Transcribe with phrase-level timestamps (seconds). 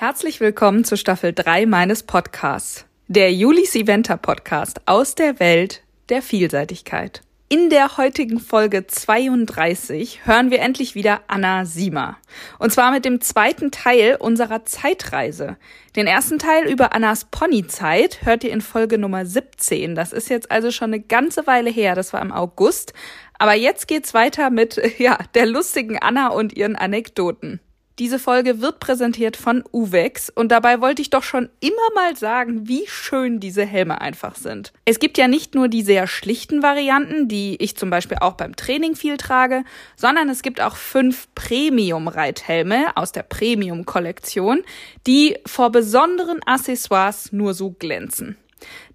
[0.00, 6.22] Herzlich willkommen zu Staffel 3 meines Podcasts, der Julis Eventer Podcast aus der Welt der
[6.22, 7.20] Vielseitigkeit.
[7.50, 12.16] In der heutigen Folge 32 hören wir endlich wieder Anna Siemer.
[12.58, 15.58] Und zwar mit dem zweiten Teil unserer Zeitreise.
[15.96, 19.94] Den ersten Teil über Annas Ponyzeit hört ihr in Folge Nummer 17.
[19.94, 21.94] Das ist jetzt also schon eine ganze Weile her.
[21.94, 22.94] Das war im August.
[23.38, 27.60] Aber jetzt geht's weiter mit, ja, der lustigen Anna und ihren Anekdoten.
[27.98, 32.66] Diese Folge wird präsentiert von Uvex und dabei wollte ich doch schon immer mal sagen,
[32.66, 34.72] wie schön diese Helme einfach sind.
[34.86, 38.56] Es gibt ja nicht nur die sehr schlichten Varianten, die ich zum Beispiel auch beim
[38.56, 39.64] Training viel trage,
[39.96, 44.62] sondern es gibt auch fünf Premium-Reithelme aus der Premium-Kollektion,
[45.06, 48.38] die vor besonderen Accessoires nur so glänzen.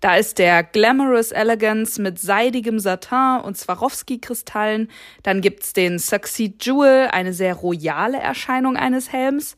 [0.02, 4.90] Da ist der Glamorous Elegance mit seidigem Satin und Swarovski-Kristallen.
[5.24, 9.56] Dann gibt's den Succeed Jewel, eine sehr royale Erscheinung eines Helms.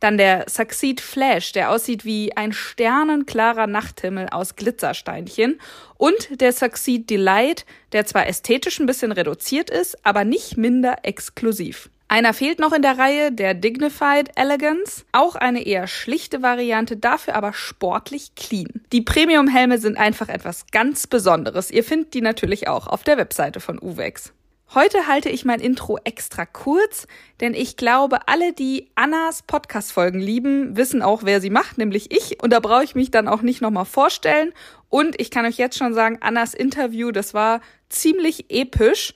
[0.00, 5.60] Dann der Succeed Flash, der aussieht wie ein sternenklarer Nachthimmel aus Glitzersteinchen.
[5.98, 11.90] Und der Succeed Delight, der zwar ästhetisch ein bisschen reduziert ist, aber nicht minder exklusiv.
[12.12, 15.04] Einer fehlt noch in der Reihe, der Dignified Elegance.
[15.12, 18.82] Auch eine eher schlichte Variante, dafür aber sportlich clean.
[18.90, 21.70] Die Premium-Helme sind einfach etwas ganz Besonderes.
[21.70, 24.32] Ihr findet die natürlich auch auf der Webseite von Uvex.
[24.74, 27.06] Heute halte ich mein Intro extra kurz,
[27.40, 32.42] denn ich glaube, alle, die Annas Podcast-Folgen lieben, wissen auch, wer sie macht, nämlich ich.
[32.42, 34.52] Und da brauche ich mich dann auch nicht nochmal vorstellen.
[34.88, 39.14] Und ich kann euch jetzt schon sagen, Annas Interview, das war ziemlich episch.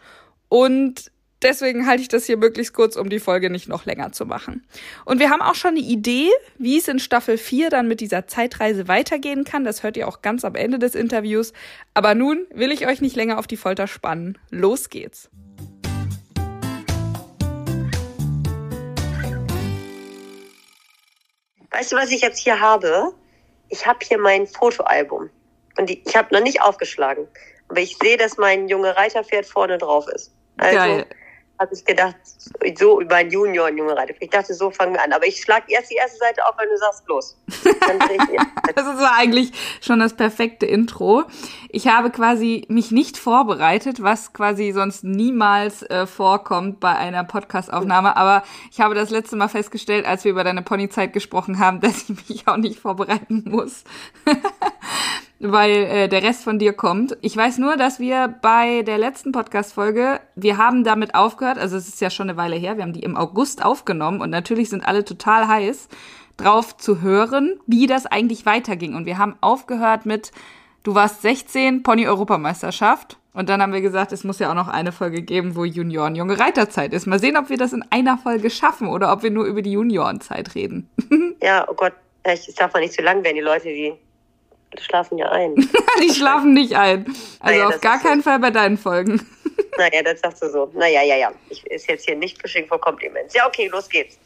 [0.49, 1.11] Und
[1.45, 4.67] Deswegen halte ich das hier möglichst kurz, um die Folge nicht noch länger zu machen.
[5.05, 8.27] Und wir haben auch schon eine Idee, wie es in Staffel 4 dann mit dieser
[8.27, 9.63] Zeitreise weitergehen kann.
[9.63, 11.53] Das hört ihr auch ganz am Ende des Interviews.
[11.93, 14.39] Aber nun will ich euch nicht länger auf die Folter spannen.
[14.49, 15.29] Los geht's.
[21.73, 23.13] Weißt du, was ich jetzt hier habe?
[23.69, 25.29] Ich habe hier mein Fotoalbum.
[25.77, 27.29] Und ich habe noch nicht aufgeschlagen.
[27.69, 30.33] Aber ich sehe, dass mein junge Reiterpferd vorne drauf ist.
[30.57, 31.07] Also, Geil
[31.59, 32.17] habe ich gedacht,
[32.77, 34.15] so über einen Junior und junge Reiter.
[34.19, 35.13] Ich dachte, so fangen wir an.
[35.13, 37.37] Aber ich schlage erst die erste Seite auf, wenn du sagst, los.
[38.75, 41.25] das ist eigentlich schon das perfekte Intro.
[41.69, 48.17] Ich habe quasi mich nicht vorbereitet, was quasi sonst niemals äh, vorkommt bei einer Podcastaufnahme.
[48.17, 52.09] Aber ich habe das letzte Mal festgestellt, als wir über deine Ponyzeit gesprochen haben, dass
[52.09, 53.85] ich mich auch nicht vorbereiten muss.
[55.41, 57.17] weil äh, der Rest von dir kommt.
[57.21, 61.89] Ich weiß nur, dass wir bei der letzten Podcast-Folge, wir haben damit aufgehört, also es
[61.89, 64.87] ist ja schon eine Weile her, wir haben die im August aufgenommen und natürlich sind
[64.87, 65.89] alle total heiß
[66.37, 68.95] drauf zu hören, wie das eigentlich weiterging.
[68.95, 70.33] Und wir haben aufgehört mit,
[70.83, 73.19] du warst 16, Pony-Europameisterschaft.
[73.33, 76.15] Und dann haben wir gesagt, es muss ja auch noch eine Folge geben, wo Junioren
[76.15, 77.07] junge Reiterzeit ist.
[77.07, 79.73] Mal sehen, ob wir das in einer Folge schaffen oder ob wir nur über die
[79.73, 80.89] Juniorenzeit reden.
[81.43, 83.95] ja, oh Gott, es darf mal nicht zu lang werden, die Leute, die
[84.81, 85.55] schlafen ja ein.
[86.03, 87.07] die schlafen nicht ein.
[87.41, 88.31] Also naja, auf gar keinen so.
[88.31, 89.27] Fall bei deinen Folgen.
[89.79, 90.71] naja, das sagst du so.
[90.75, 91.33] Naja, ja, ja.
[91.51, 93.35] Ich ist jetzt hier nicht Fishing vor Compliments.
[93.35, 94.19] Ja, okay, los geht's.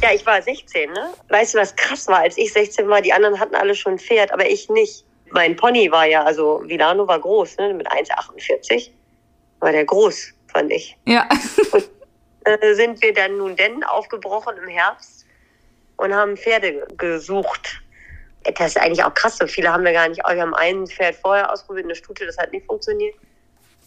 [0.00, 1.14] Ja, ich war 16, ne?
[1.28, 2.18] Weißt du, was krass war?
[2.18, 5.04] Als ich 16 war, die anderen hatten alle schon ein Pferd, aber ich nicht.
[5.30, 7.74] Mein Pony war ja, also Vilano war groß, ne?
[7.74, 8.90] Mit 1,48.
[9.58, 10.96] War der groß, fand ich.
[11.06, 11.28] Ja.
[11.72, 11.90] Und
[12.44, 15.26] äh, sind wir dann nun denn aufgebrochen im Herbst
[15.96, 17.82] und haben Pferde gesucht
[18.56, 19.38] das ist eigentlich auch krass.
[19.38, 20.20] So viele haben wir gar nicht.
[20.26, 23.14] Wir haben ein Pferd vorher ausprobiert, eine Stute, das hat nicht funktioniert.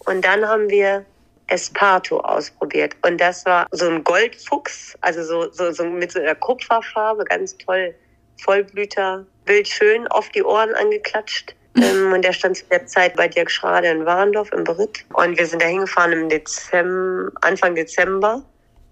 [0.06, 1.06] Und dann haben wir
[1.48, 2.96] Esparto ausprobiert.
[3.04, 7.58] Und das war so ein Goldfuchs, also so, so, so mit so einer Kupferfarbe, ganz
[7.58, 7.94] toll.
[8.40, 11.54] Vollblüter, bildschön, auf die Ohren angeklatscht.
[11.80, 15.06] Ähm, und der stand zu der Zeit bei Dirk Schrade in Warendorf im Beritt.
[15.14, 18.42] Und wir sind da hingefahren im Dezember, Anfang Dezember.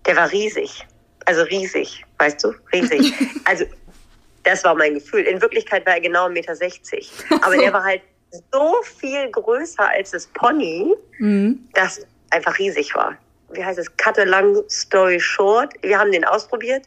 [0.06, 0.86] Der war riesig.
[1.26, 2.54] Also riesig, weißt du?
[2.72, 3.12] Riesig.
[3.46, 3.66] Also
[4.46, 5.22] das war mein Gefühl.
[5.22, 7.46] In Wirklichkeit war er genau 1,60 Meter.
[7.46, 8.02] Aber der war halt
[8.52, 11.68] so viel größer als das Pony, mhm.
[11.74, 13.18] dass einfach riesig war.
[13.52, 13.96] Wie heißt es?
[13.98, 15.74] Cut a long story short.
[15.82, 16.86] Wir haben den ausprobiert.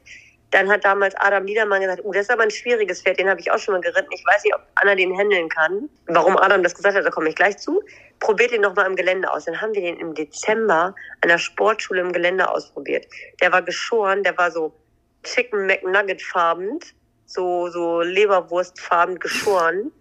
[0.51, 3.39] Dann hat damals Adam Niedermann gesagt, oh, das ist aber ein schwieriges Pferd, den habe
[3.39, 4.09] ich auch schon mal geritten.
[4.13, 5.91] Ich weiß nicht, ob Anna den handeln kann.
[6.07, 7.83] Warum Adam das gesagt hat, da komme ich gleich zu.
[8.19, 9.45] Probiert den nochmal im Gelände aus.
[9.45, 13.07] Dann haben wir den im Dezember an der Sportschule im Gelände ausprobiert.
[13.43, 14.73] Der war geschoren, der war so
[15.23, 16.95] Chicken McNugget farbend
[17.29, 19.93] so, so Leberwurstfarben geschoren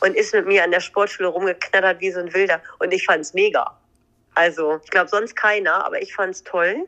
[0.00, 2.60] und ist mit mir an der Sportschule rumgeknattert wie so ein Wilder.
[2.80, 3.78] Und ich fand's mega.
[4.34, 6.86] Also, ich glaube sonst keiner, aber ich fand's toll.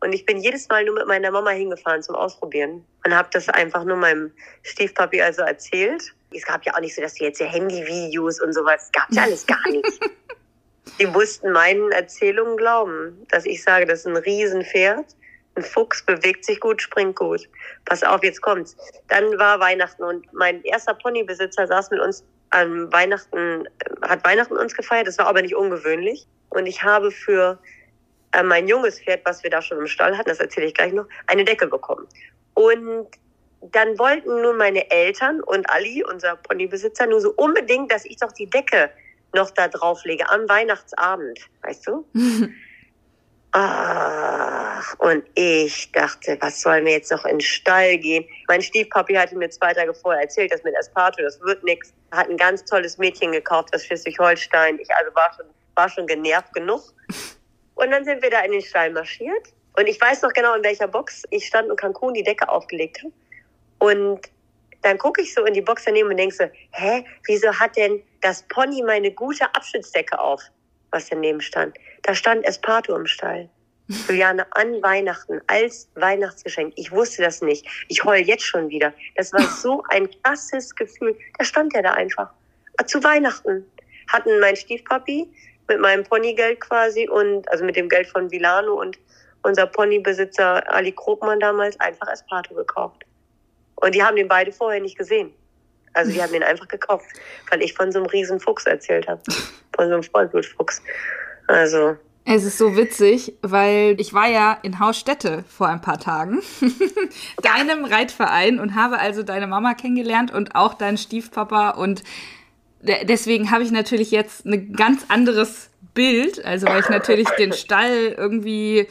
[0.00, 3.48] Und ich bin jedes Mal nur mit meiner Mama hingefahren zum Ausprobieren und habe das
[3.48, 4.32] einfach nur meinem
[4.62, 6.14] Stiefpapi also erzählt.
[6.34, 9.22] Es gab ja auch nicht so, dass wir jetzt hier Handyvideos und sowas, gab ja
[9.22, 10.00] alles gar nicht.
[10.98, 15.04] Die mussten meinen Erzählungen glauben, dass ich sage, das ist ein Riesenpferd
[15.58, 17.48] Ein Fuchs bewegt sich gut, springt gut.
[17.84, 18.76] Pass auf, jetzt kommt's.
[19.08, 23.68] Dann war Weihnachten und mein erster Ponybesitzer saß mit uns an Weihnachten,
[24.02, 25.08] hat Weihnachten uns gefeiert.
[25.08, 26.28] Das war aber nicht ungewöhnlich.
[26.50, 27.58] Und ich habe für
[28.34, 30.92] äh, mein junges Pferd, was wir da schon im Stall hatten, das erzähle ich gleich
[30.92, 32.06] noch, eine Decke bekommen.
[32.54, 33.08] Und
[33.60, 38.30] dann wollten nun meine Eltern und Ali, unser Ponybesitzer, nur so unbedingt, dass ich doch
[38.30, 38.90] die Decke
[39.34, 42.06] noch da drauflege am Weihnachtsabend, weißt du?
[43.52, 48.24] Ach, und ich dachte, was sollen wir jetzt noch in den Stall gehen?
[48.46, 51.92] Mein Stiefpapi hatte mir zwei Tage vorher erzählt, dass mit Esparto, das wird nix.
[52.10, 54.78] Hat ein ganz tolles Mädchen gekauft aus Schleswig-Holstein.
[54.78, 56.82] Ich also war schon, war schon genervt genug.
[57.74, 59.52] Und dann sind wir da in den Stall marschiert.
[59.78, 62.98] Und ich weiß noch genau, in welcher Box ich stand und Cancun die Decke aufgelegt
[63.02, 63.12] habe.
[63.78, 64.28] Und
[64.82, 68.02] dann gucke ich so in die Box daneben und denke so, hä, wieso hat denn
[68.20, 70.42] das Pony meine gute Abschnittsdecke auf,
[70.90, 71.76] was daneben stand?
[72.02, 73.48] Da stand Esparto im Stall.
[74.06, 76.74] Juliane, an Weihnachten, als Weihnachtsgeschenk.
[76.76, 77.66] Ich wusste das nicht.
[77.88, 78.92] Ich heul jetzt schon wieder.
[79.16, 81.16] Das war so ein krasses Gefühl.
[81.38, 82.30] Da stand er da einfach.
[82.86, 83.64] Zu Weihnachten
[84.12, 85.30] hatten mein Stiefpapi
[85.68, 88.98] mit meinem Ponygeld quasi und, also mit dem Geld von Vilano und
[89.42, 93.04] unser Ponybesitzer Ali Krogmann damals einfach Esparto gekauft.
[93.76, 95.32] Und die haben den beide vorher nicht gesehen.
[95.98, 97.06] Also die haben den einfach gekauft,
[97.50, 99.20] weil ich von so einem riesen Fuchs erzählt habe.
[99.74, 100.80] Von so einem Vollblutfuchs.
[101.48, 101.96] Also.
[102.24, 106.40] Es ist so witzig, weil ich war ja in Hausstätte vor ein paar Tagen,
[107.42, 112.04] deinem Reitverein und habe also deine Mama kennengelernt und auch deinen Stiefpapa und
[112.82, 118.14] deswegen habe ich natürlich jetzt ein ganz anderes Bild, also weil ich natürlich den Stall
[118.16, 118.86] irgendwie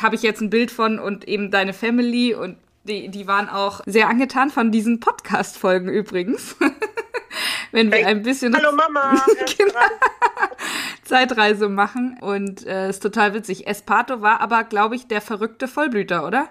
[0.00, 3.80] habe ich jetzt ein Bild von und eben deine Family und die, die waren auch
[3.86, 6.56] sehr angetan von diesen Podcast-Folgen übrigens.
[7.72, 9.24] Wenn wir ein bisschen Hallo Mama,
[9.58, 9.72] genau.
[11.04, 12.18] Zeitreise machen.
[12.20, 13.66] Und äh, ist total witzig.
[13.66, 16.48] Espato war aber, glaube ich, der verrückte Vollblüter, oder?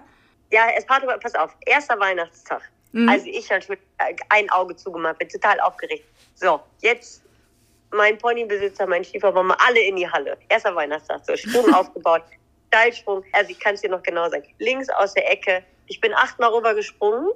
[0.50, 2.62] Ja, Espato, pass auf, erster Weihnachtstag.
[2.92, 3.08] Mhm.
[3.08, 3.82] Also ich natürlich
[4.28, 6.04] ein Auge zugemacht, bin total aufgeregt.
[6.34, 7.22] So, jetzt
[7.92, 10.36] mein Ponybesitzer, mein Schieferbomber, alle in die Halle.
[10.48, 12.22] Erster Weihnachtstag, so Sprung aufgebaut,
[12.72, 14.44] Steilsprung, also ich kann es dir noch genau sagen.
[14.58, 17.28] Links aus der Ecke, ich bin achtmal rübergesprungen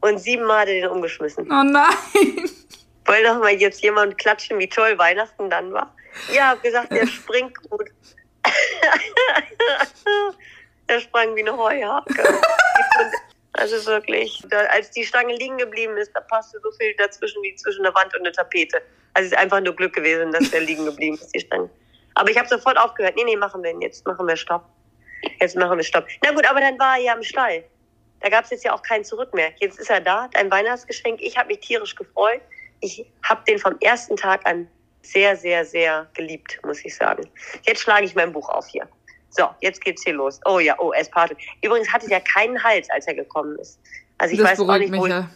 [0.00, 1.44] und siebenmal hat er den umgeschmissen.
[1.44, 1.86] Oh nein!
[3.06, 5.94] Wollte doch mal jetzt jemand klatschen, wie toll Weihnachten dann war.
[6.32, 7.88] Ja, hab gesagt, der springt gut.
[10.88, 12.40] er sprang wie eine Heuhake.
[13.52, 17.54] Also wirklich, da, als die Stange liegen geblieben ist, da passte so viel dazwischen wie
[17.54, 18.82] zwischen der Wand und der Tapete.
[19.14, 21.70] Also es ist einfach nur Glück gewesen, dass der liegen geblieben ist, die Stange.
[22.16, 23.14] Aber ich habe sofort aufgehört.
[23.16, 24.06] Nee, nee, machen wir ihn jetzt.
[24.06, 24.64] Machen wir Stopp.
[25.38, 26.06] Jetzt machen wir Stopp.
[26.24, 27.62] Na gut, aber dann war er ja im Stall.
[28.20, 29.52] Da gab es jetzt ja auch kein Zurück mehr.
[29.58, 31.20] Jetzt ist er da, ein Weihnachtsgeschenk.
[31.20, 32.40] Ich habe mich tierisch gefreut.
[32.80, 34.66] Ich habe den vom ersten Tag an
[35.02, 37.28] sehr, sehr, sehr geliebt, muss ich sagen.
[37.66, 38.88] Jetzt schlage ich mein Buch auf hier.
[39.28, 40.40] So, jetzt geht's hier los.
[40.46, 41.34] Oh ja, oh, Esparto.
[41.62, 43.78] Übrigens hatte er keinen Hals, als er gekommen ist.
[44.16, 45.28] Also ich das weiß auch nicht, wo, ja.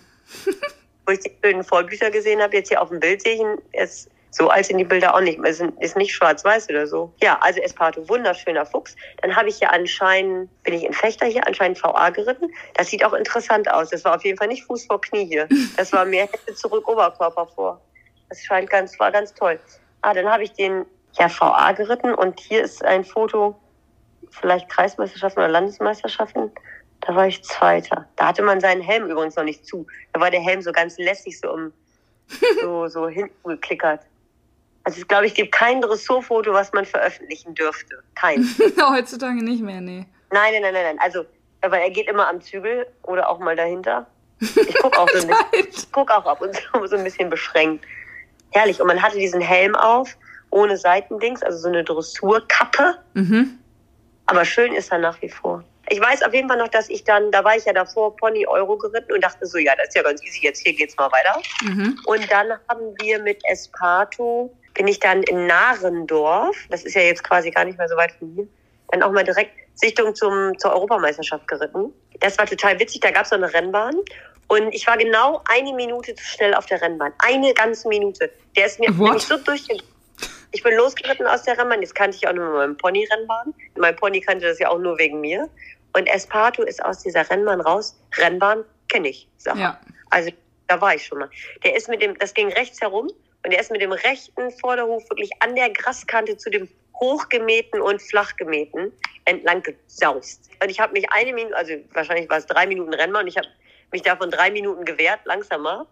[0.46, 0.56] ich,
[1.06, 2.56] wo ich die schönen Vollbücher gesehen habe.
[2.56, 3.58] Jetzt hier auf dem Bild sehe ich ihn.
[3.72, 5.40] Er ist so alt sind die Bilder auch nicht.
[5.44, 7.12] Es ist nicht schwarz-weiß oder so.
[7.20, 8.94] Ja, also Esparto, wunderschöner Fuchs.
[9.22, 12.48] Dann habe ich ja anscheinend, bin ich in Fechter hier, anscheinend VA geritten.
[12.74, 13.90] Das sieht auch interessant aus.
[13.90, 15.48] Das war auf jeden Fall nicht Fuß vor Knie hier.
[15.76, 17.80] Das war mehr Hände zurück, Oberkörper vor.
[18.28, 19.58] Das scheint ganz, war ganz toll.
[20.02, 20.84] Ah, dann habe ich den
[21.18, 23.58] ja VA geritten und hier ist ein Foto,
[24.30, 26.50] vielleicht Kreismeisterschaften oder Landesmeisterschaften.
[27.00, 28.06] Da war ich Zweiter.
[28.16, 29.86] Da hatte man seinen Helm übrigens noch nicht zu.
[30.12, 31.72] Da war der Helm so ganz lässig so um
[32.62, 34.02] so, so hinten geklickert.
[34.84, 38.02] Also ich glaube, ich gebe kein Dressurfoto, was man veröffentlichen dürfte.
[38.14, 38.44] Kein.
[38.90, 40.06] Heutzutage nicht mehr, nee.
[40.32, 40.98] Nein, nein, nein, nein.
[41.00, 41.24] Also,
[41.60, 44.06] aber er geht immer am Zügel oder auch mal dahinter.
[44.40, 47.84] Ich gucke auch, so ein bisschen, guck auch ab und zu so ein bisschen beschränkt.
[48.52, 48.80] Herrlich.
[48.80, 50.16] Und man hatte diesen Helm auf,
[50.50, 52.96] ohne Seitendings, also so eine Dressurkappe.
[53.14, 53.58] Mhm.
[54.26, 55.62] Aber schön ist er nach wie vor.
[55.88, 58.46] Ich weiß auf jeden Fall noch, dass ich dann, da war ich ja davor Pony
[58.46, 61.10] Euro geritten und dachte so, ja, das ist ja ganz easy, jetzt hier geht's mal
[61.10, 61.40] weiter.
[61.62, 61.98] Mhm.
[62.06, 67.22] Und dann haben wir mit Esparto bin ich dann in Narendorf, das ist ja jetzt
[67.22, 68.48] quasi gar nicht mehr so weit von hier,
[68.88, 71.92] dann auch mal direkt Sichtung zum, zur Europameisterschaft geritten.
[72.20, 73.94] Das war total witzig, da gab es so eine Rennbahn
[74.48, 77.12] und ich war genau eine Minute zu schnell auf der Rennbahn.
[77.18, 78.30] Eine ganze Minute.
[78.56, 79.84] Der ist mir nämlich so durchgegangen.
[80.52, 83.52] Ich bin losgeritten aus der Rennbahn, jetzt kannte ich auch nur mit meinem Pony-Rennbahn.
[83.76, 85.46] Mein Pony kannte das ja auch nur wegen mir.
[85.92, 88.00] Und Esparto ist aus dieser Rennbahn raus.
[88.16, 89.58] Rennbahn kenne ich, sag.
[89.58, 89.78] Ja.
[90.08, 90.30] Also
[90.68, 91.28] da war ich schon mal.
[91.64, 93.10] Der ist mit dem, das ging rechts herum
[93.44, 96.68] und er ist mit dem rechten Vorderhof wirklich an der Graskante zu dem
[97.00, 98.92] hochgemähten und flachgemähten
[99.24, 100.50] entlang gesaust.
[100.62, 103.36] Und ich habe mich eine Minute, also wahrscheinlich war es drei Minuten Rennbahn, und ich
[103.36, 103.48] habe
[103.92, 105.86] mich davon drei Minuten gewehrt, langsamer.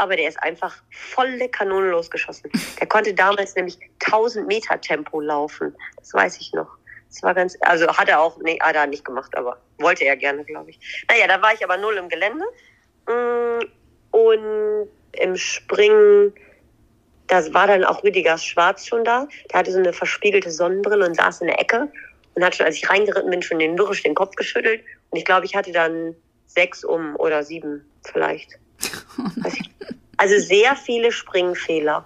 [0.00, 2.52] Aber der ist einfach volle Kanone losgeschossen.
[2.78, 5.74] Der konnte damals nämlich 1000 Meter Tempo laufen.
[5.96, 6.68] Das weiß ich noch.
[7.08, 10.16] Das war ganz, also hat er auch, nee, hat er nicht gemacht, aber wollte er
[10.16, 10.78] gerne, glaube ich.
[11.08, 12.44] Naja, da war ich aber null im Gelände.
[13.08, 13.64] Mm,
[14.12, 16.32] und im Springen,
[17.28, 19.28] da war dann auch Rüdiger Schwarz schon da.
[19.50, 21.88] Der hatte so eine verspiegelte Sonnenbrille und saß in der Ecke
[22.34, 24.82] und hat schon, als ich reingeritten bin, schon den mürrisch den Kopf geschüttelt.
[25.10, 26.14] Und ich glaube, ich hatte dann
[26.46, 28.58] sechs um oder sieben vielleicht.
[30.16, 32.04] Also sehr viele Springfehler.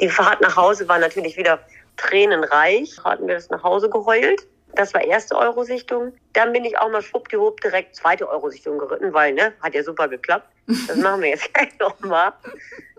[0.00, 1.60] Die Fahrt nach Hause war natürlich wieder
[1.96, 2.98] tränenreich.
[3.04, 4.46] Hatten wir das nach Hause geheult.
[4.74, 6.12] Das war erste Eurosichtung.
[6.32, 10.08] Dann bin ich auch mal schwuppdiwupp direkt zweite Eurosichtung geritten, weil, ne, hat ja super
[10.08, 10.46] geklappt.
[10.86, 12.32] Das machen wir jetzt gleich nochmal.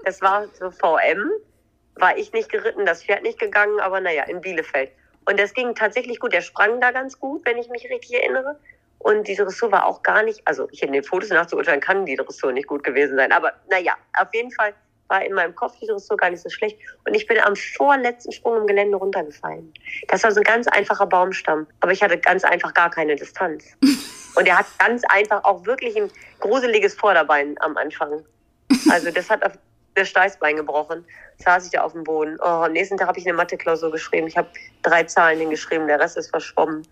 [0.03, 1.31] Das war so VM.
[1.96, 4.91] War ich nicht geritten, das Pferd nicht gegangen, aber naja, in Bielefeld.
[5.25, 6.34] Und das ging tatsächlich gut.
[6.34, 8.58] Der sprang da ganz gut, wenn ich mich richtig erinnere.
[9.00, 12.15] Und die Dressur war auch gar nicht, also ich in den Fotos nachzuurteilen, kann die
[12.15, 13.31] Dressur nicht gut gewesen sein.
[13.31, 14.74] Aber naja, auf jeden Fall
[15.08, 16.77] war in meinem Kopf die Dressur gar nicht so schlecht.
[17.05, 19.74] Und ich bin am vorletzten Sprung im Gelände runtergefallen.
[20.08, 21.67] Das war so ein ganz einfacher Baumstamm.
[21.81, 23.65] Aber ich hatte ganz einfach gar keine Distanz.
[24.36, 28.24] Und er hat ganz einfach auch wirklich ein gruseliges Vorderbein am Anfang.
[28.89, 29.53] Also das hat auf
[29.95, 31.05] das Steißbein gebrochen.
[31.38, 32.38] Saß ich da auf dem Boden.
[32.41, 34.27] Oh, am nächsten Tag habe ich eine Mathe-Klausur geschrieben.
[34.27, 34.48] Ich habe
[34.83, 36.86] drei Zahlen hingeschrieben, der Rest ist verschwommen.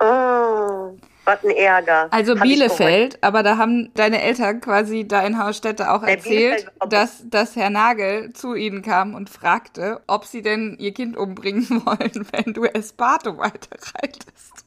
[0.00, 0.92] Oh,
[1.24, 2.08] was ein Ärger.
[2.10, 7.22] Also Hab Bielefeld, aber da haben deine Eltern quasi da in Hausstätte auch erzählt, dass,
[7.28, 12.26] dass Herr Nagel zu ihnen kam und fragte, ob sie denn ihr Kind umbringen wollen,
[12.32, 14.64] wenn du Esparto weiterreitest.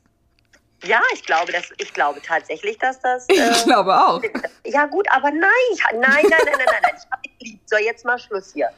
[0.84, 3.28] Ja, ich glaube, dass, ich glaube tatsächlich, dass das.
[3.30, 4.22] Äh, ich glaube auch.
[4.66, 6.96] Ja, gut, aber nein, ich, nein, nein, nein, nein, nein, nein.
[6.98, 7.60] Ich habe ihn lieb.
[7.66, 8.70] So, jetzt mal Schluss hier.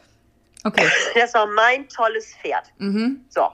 [0.63, 0.89] Okay.
[1.15, 2.71] Das war mein tolles Pferd.
[2.77, 3.25] Mhm.
[3.29, 3.50] So,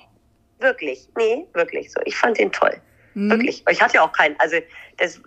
[0.59, 1.07] wirklich.
[1.17, 2.01] Nee, wirklich so.
[2.05, 2.75] Ich fand ihn toll.
[3.13, 3.31] Mhm.
[3.31, 3.63] Wirklich.
[3.69, 4.39] Ich hatte ja auch keinen.
[4.39, 4.57] Also
[4.97, 5.21] das,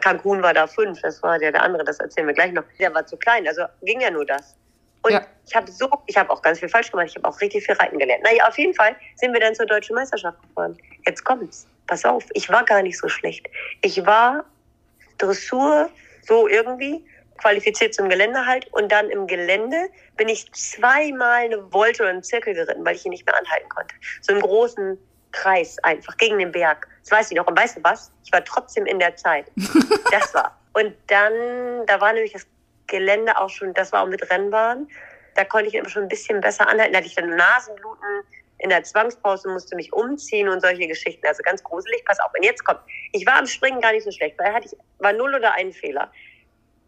[0.00, 2.64] Cancun war da fünf, das war der, der andere, das erzählen wir gleich noch.
[2.78, 4.56] Der war zu klein, also ging ja nur das.
[5.02, 5.24] Und ja.
[5.46, 7.06] ich habe so, ich habe auch ganz viel falsch gemacht.
[7.08, 8.22] Ich habe auch richtig viel reiten gelernt.
[8.24, 10.76] Naja, auf jeden Fall sind wir dann zur deutschen Meisterschaft gefahren.
[11.06, 11.66] Jetzt kommt's.
[11.88, 13.48] Pass auf, ich war gar nicht so schlecht.
[13.82, 14.44] Ich war
[15.18, 15.90] Dressur
[16.22, 17.04] so irgendwie
[17.38, 22.22] qualifiziert zum Gelände halt und dann im Gelände bin ich zweimal eine Wolte oder einen
[22.22, 23.94] Zirkel geritten, weil ich ihn nicht mehr anhalten konnte.
[24.20, 24.98] So einen großen
[25.32, 26.88] Kreis einfach gegen den Berg.
[27.02, 27.46] Das weiß ich noch.
[27.46, 28.12] Und weißt du was?
[28.24, 29.46] Ich war trotzdem in der Zeit.
[30.10, 30.58] Das war.
[30.72, 32.46] Und dann, da war nämlich das
[32.86, 34.88] Gelände auch schon, das war auch mit Rennbahn.
[35.34, 36.92] Da konnte ich immer schon ein bisschen besser anhalten.
[36.92, 38.22] Da hatte ich dann Nasenbluten
[38.58, 41.26] in der Zwangspause, musste mich umziehen und solche Geschichten.
[41.26, 42.04] Also ganz gruselig.
[42.04, 42.30] Pass auf.
[42.36, 42.80] Und jetzt kommt.
[43.12, 45.72] Ich war am Springen gar nicht so schlecht, weil hatte ich, war null oder ein
[45.72, 46.10] Fehler.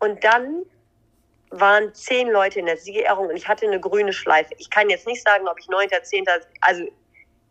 [0.01, 0.65] Und dann
[1.51, 4.55] waren zehn Leute in der Siegerehrung und ich hatte eine grüne Schleife.
[4.59, 6.85] Ich kann jetzt nicht sagen, ob ich neunter, zehnter, also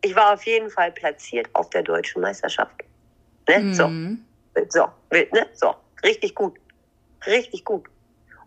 [0.02, 2.74] ich war auf jeden Fall platziert auf der deutschen Meisterschaft.
[3.48, 3.58] Ne?
[3.58, 3.74] Mhm.
[3.74, 3.90] So.
[4.68, 5.46] So, ne?
[5.52, 6.58] so, richtig gut.
[7.26, 7.86] Richtig gut.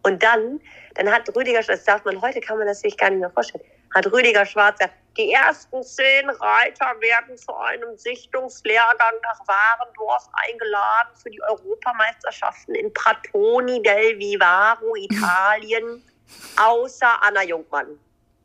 [0.02, 0.60] Und dann,
[0.96, 3.64] dann hat Rüdiger, das darf man heute, kann man das sich gar nicht mehr vorstellen,
[3.94, 11.16] hat Rüdiger Schwarz gesagt, die ersten zehn Reiter werden zu einem Sichtungslehrgang nach Warendorf eingeladen
[11.22, 16.04] für die Europameisterschaften in Pratoni del Vivaro, Italien,
[16.60, 18.00] außer Anna Jungmann.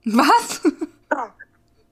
[0.05, 0.61] Was?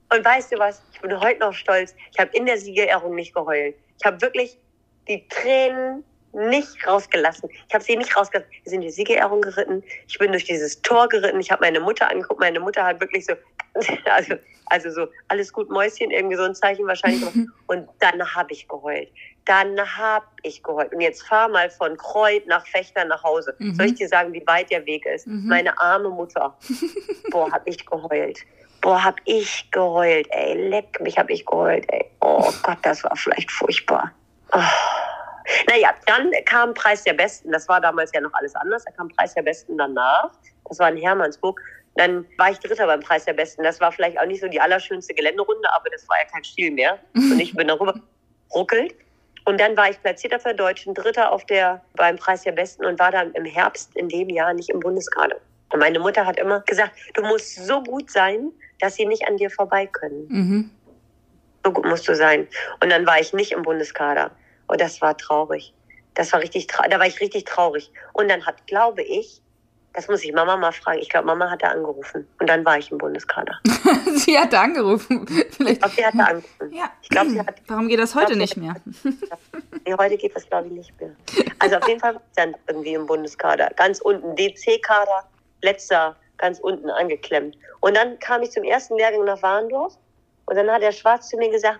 [0.09, 0.81] Und weißt du was?
[0.93, 1.95] Ich bin heute noch stolz.
[2.11, 3.75] Ich habe in der Siegerehrung nicht geheult.
[3.99, 4.59] Ich habe wirklich
[5.07, 7.49] die Tränen nicht rausgelassen.
[7.67, 8.51] Ich habe sie nicht rausgelassen.
[8.63, 9.83] Wir sind die Siegerehrung geritten.
[10.07, 11.39] Ich bin durch dieses Tor geritten.
[11.39, 12.39] Ich habe meine Mutter angeguckt.
[12.39, 13.33] Meine Mutter hat wirklich so,
[14.05, 14.35] also,
[14.67, 17.23] also so, alles gut, Mäuschen, irgendwie so ein Zeichen wahrscheinlich.
[17.67, 19.09] Und dann habe ich geheult.
[19.45, 20.93] Dann habe ich geheult.
[20.93, 23.55] Und jetzt fahr mal von Kreuth nach Fechter nach Hause.
[23.59, 23.75] Mhm.
[23.75, 25.25] Soll ich dir sagen, wie weit der Weg ist?
[25.27, 25.47] Mhm.
[25.47, 26.55] Meine arme Mutter.
[27.31, 28.39] Boah, habe ich geheult.
[28.81, 30.69] Boah, hab ich geheult, ey.
[30.69, 32.05] Leck mich, hab ich geheult, ey.
[32.21, 34.11] Oh Gott, das war vielleicht furchtbar.
[34.51, 34.59] Oh.
[35.67, 37.51] Naja, dann kam Preis der Besten.
[37.51, 38.83] Das war damals ja noch alles anders.
[38.85, 40.31] Da kam Preis der Besten danach.
[40.65, 41.61] Das war in Hermannsburg.
[41.95, 43.63] Dann war ich Dritter beim Preis der Besten.
[43.63, 46.71] Das war vielleicht auch nicht so die allerschönste Geländerunde, aber das war ja kein Stil
[46.71, 46.99] mehr.
[47.15, 47.99] Und ich bin darüber
[48.53, 48.95] ruckelt.
[49.45, 52.99] Und dann war ich platzierter für Deutschen, Dritter auf der, beim Preis der Besten und
[52.99, 55.37] war dann im Herbst in dem Jahr nicht im Bundeskader.
[55.71, 58.51] Und meine Mutter hat immer gesagt, du musst so gut sein,
[58.81, 60.27] dass sie nicht an dir vorbei können.
[60.27, 60.71] Mhm.
[61.63, 62.47] So gut musst du sein.
[62.81, 64.31] Und dann war ich nicht im Bundeskader.
[64.67, 65.73] Und das war traurig.
[66.13, 67.91] Das war richtig, da war ich richtig traurig.
[68.13, 69.41] Und dann hat, glaube ich,
[69.93, 70.99] das muss ich Mama mal fragen.
[70.99, 72.27] Ich glaube, Mama hat da angerufen.
[72.39, 73.59] Und dann war ich im Bundeskader.
[74.15, 75.25] sie hat da angerufen.
[75.49, 75.77] Vielleicht.
[75.77, 76.71] Ich glaube, sie hat da angerufen.
[76.71, 76.91] Ja.
[77.01, 78.75] Ich glaub, sie hat, Warum geht das heute glaub, nicht mehr?
[79.85, 81.15] nee, heute geht das, glaube ich, nicht mehr.
[81.59, 83.71] Also auf jeden Fall war ich dann irgendwie im Bundeskader.
[83.75, 85.27] Ganz unten, DC-Kader,
[85.61, 87.57] letzter ganz unten angeklemmt.
[87.79, 89.97] Und dann kam ich zum ersten Lehrgang nach Warndorf
[90.45, 91.79] und dann hat der Schwarz zu mir gesagt,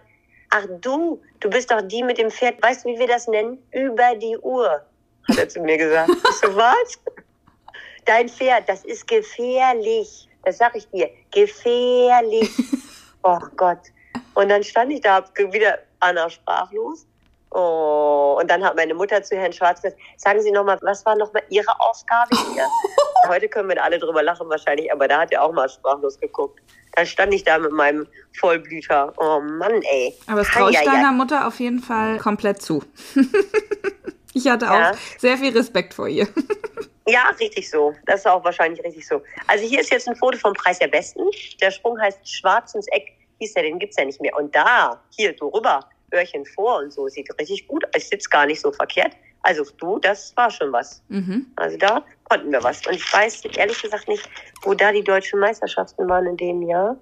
[0.49, 3.61] ach du, du bist doch die mit dem Pferd, weißt du, wie wir das nennen?
[3.71, 4.81] Über die Uhr,
[5.27, 6.09] hat er zu mir gesagt.
[6.09, 6.99] Ich so, was?
[8.05, 10.29] Dein Pferd, das ist gefährlich.
[10.43, 12.49] Das sag ich dir, gefährlich.
[13.23, 13.79] Oh Gott.
[14.35, 17.05] Und dann stand ich da, hab wieder Anna sprachlos.
[17.51, 21.15] Oh, und dann hat meine Mutter zu Herrn Schwarz gesagt, sagen Sie nochmal, was war
[21.15, 22.65] nochmal Ihre Aufgabe hier?
[23.27, 26.59] Heute können wir alle drüber lachen wahrscheinlich, aber da hat er auch mal sprachlos geguckt.
[26.95, 28.07] Dann stand ich da mit meinem
[28.39, 29.13] Vollblüter.
[29.17, 30.15] Oh Mann, ey.
[30.27, 32.83] Aber das traue ich deiner Mutter auf jeden Fall komplett zu.
[34.33, 34.91] ich hatte Ja.
[34.91, 36.27] auch sehr viel Respekt vor ihr.
[37.09, 37.95] Ja, richtig so.
[38.05, 39.21] Das ist auch wahrscheinlich richtig so.
[39.47, 41.21] Also hier ist jetzt ein Foto vom Preis der Besten.
[41.61, 43.13] Der Sprung heißt Schwarz ins Eck.
[43.39, 44.35] Hieß der, den gibt's ja nicht mehr.
[44.35, 45.79] Und da, hier, du rüber,
[46.13, 47.91] Öhrchen vor und so, sieht richtig gut aus.
[47.95, 49.11] Ich sitze gar nicht so verkehrt.
[49.43, 51.01] Also du, das war schon was.
[51.09, 51.47] Mhm.
[51.55, 52.85] Also da konnten wir was.
[52.87, 54.27] Und ich weiß ehrlich gesagt nicht,
[54.63, 56.97] wo da die deutschen Meisterschaften waren in dem Jahr.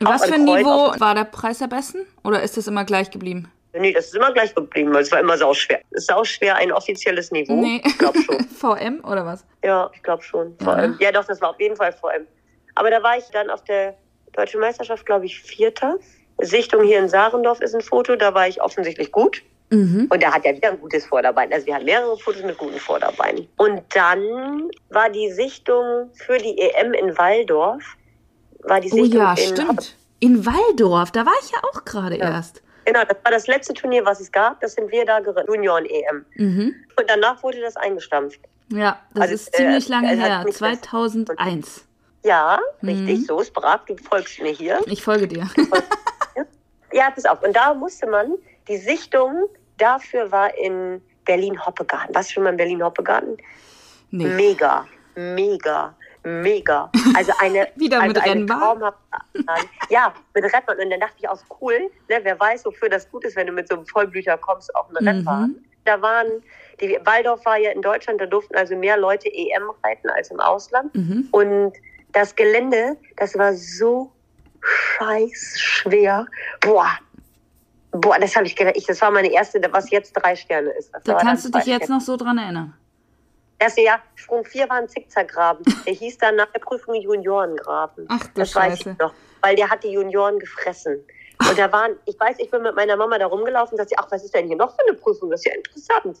[0.00, 2.06] Was für ein Kreuz Niveau war der Preis der Besten?
[2.24, 3.50] Oder ist das immer gleich geblieben?
[3.72, 5.80] Nee, das ist immer gleich geblieben, weil es war immer sauschwer.
[5.90, 7.54] Es ist sauschwer ein offizielles Niveau.
[7.60, 7.80] Nee.
[7.84, 8.40] Ich glaube schon.
[8.48, 9.44] VM oder was?
[9.64, 10.56] Ja, ich glaube schon.
[10.58, 10.78] Vor Ja.
[10.80, 10.96] allem.
[11.00, 12.26] Ja, doch, das war auf jeden Fall vor allem.
[12.76, 13.96] Aber da war ich dann auf der
[14.32, 15.96] Deutschen Meisterschaft, glaube ich, Vierter.
[16.40, 19.42] Sichtung hier in Sarendorf ist ein Foto, da war ich offensichtlich gut.
[19.70, 20.08] Mhm.
[20.10, 21.52] Und der hat ja wieder ein gutes Vorderbein.
[21.52, 23.48] Also wir hatten mehrere Fotos mit guten Vorderbeinen.
[23.56, 27.82] Und dann war die Sichtung für die EM in Waldorf.
[28.60, 29.96] War die Oh Sichtung ja, in stimmt.
[30.20, 32.30] In Waldorf, da war ich ja auch gerade Ja.
[32.32, 32.62] erst.
[32.84, 34.60] Genau, das war das letzte Turnier, was es gab.
[34.60, 35.46] Das sind wir da geritten.
[35.54, 36.24] Junioren-EM.
[36.36, 36.74] Mhm.
[36.98, 38.40] Und danach wurde das eingestampft.
[38.70, 40.38] Ja, das Also, ist ziemlich äh, lange her.
[40.44, 41.84] nicht das- 2001.
[42.24, 43.24] Ja, richtig, Mhm.
[43.24, 43.84] so ist brav.
[43.86, 44.80] Du folgst mir hier.
[44.86, 45.48] Ich folge dir.
[46.94, 47.42] Ja, pass auf.
[47.42, 48.34] Und da musste man,
[48.68, 49.48] die Sichtung
[49.78, 52.14] dafür war in Berlin-Hoppegarten.
[52.14, 53.36] Warst du schon mal in Berlin-Hoppegarten?
[54.12, 54.26] Nee.
[54.26, 54.86] Mega,
[55.16, 56.90] mega, mega.
[57.16, 58.92] Also eine, Wieder also mit eine Rennbahn?
[59.90, 60.78] Ja, mit Rennbahn.
[60.78, 63.52] Und dann dachte ich auch, cool, ne, wer weiß, wofür das gut ist, wenn du
[63.52, 65.08] mit so einem Vollblüter kommst auf eine Mhm.
[65.08, 65.56] Rennbahn.
[65.84, 66.28] Da waren,
[66.80, 70.40] die Waldorf war ja in Deutschland, da durften also mehr Leute EM reiten als im
[70.40, 70.94] Ausland.
[70.94, 71.28] Mhm.
[71.32, 71.72] Und
[72.12, 74.12] das Gelände, das war so
[74.64, 76.26] scheiß schwer.
[76.60, 76.90] Boah.
[77.92, 78.76] Boah, das habe ich gedacht.
[78.76, 80.92] Ich, das war meine erste, was jetzt drei Sterne ist.
[80.92, 81.94] Das Da kannst du dich jetzt Sterne.
[81.98, 82.74] noch so dran erinnern.
[83.60, 85.64] Das Jahr, Sprung 4 war ein Zickzackgraben.
[85.86, 88.06] Der hieß dann nach der Prüfung Juniorengraben.
[88.08, 88.90] Ach das weiß Scheiße.
[88.90, 89.14] ich noch.
[89.42, 91.04] Weil der hat die Junioren gefressen.
[91.48, 94.10] Und da waren, ich weiß, ich bin mit meiner Mama da rumgelaufen und sagte, ach,
[94.10, 95.30] was ist denn hier noch für eine Prüfung?
[95.30, 96.18] Das ist ja interessant.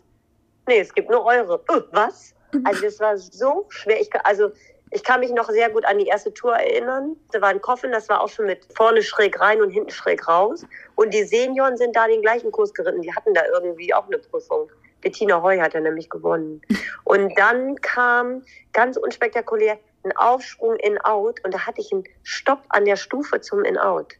[0.66, 1.60] Nee, es gibt nur eure.
[1.68, 2.34] Äh, was?
[2.64, 4.00] Also das war so schwer.
[4.00, 4.52] Ich, also
[4.94, 7.16] ich kann mich noch sehr gut an die erste Tour erinnern.
[7.32, 10.26] Da war ein Koffen, das war auch schon mit vorne schräg rein und hinten schräg
[10.28, 10.64] raus.
[10.94, 13.02] Und die Senioren sind da den gleichen Kurs geritten.
[13.02, 14.70] Die hatten da irgendwie auch eine Prüfung.
[15.00, 16.62] Bettina Heu hat er nämlich gewonnen.
[17.02, 22.84] Und dann kam ganz unspektakulär ein Aufsprung in-out und da hatte ich einen Stopp an
[22.84, 24.14] der Stufe zum In-out.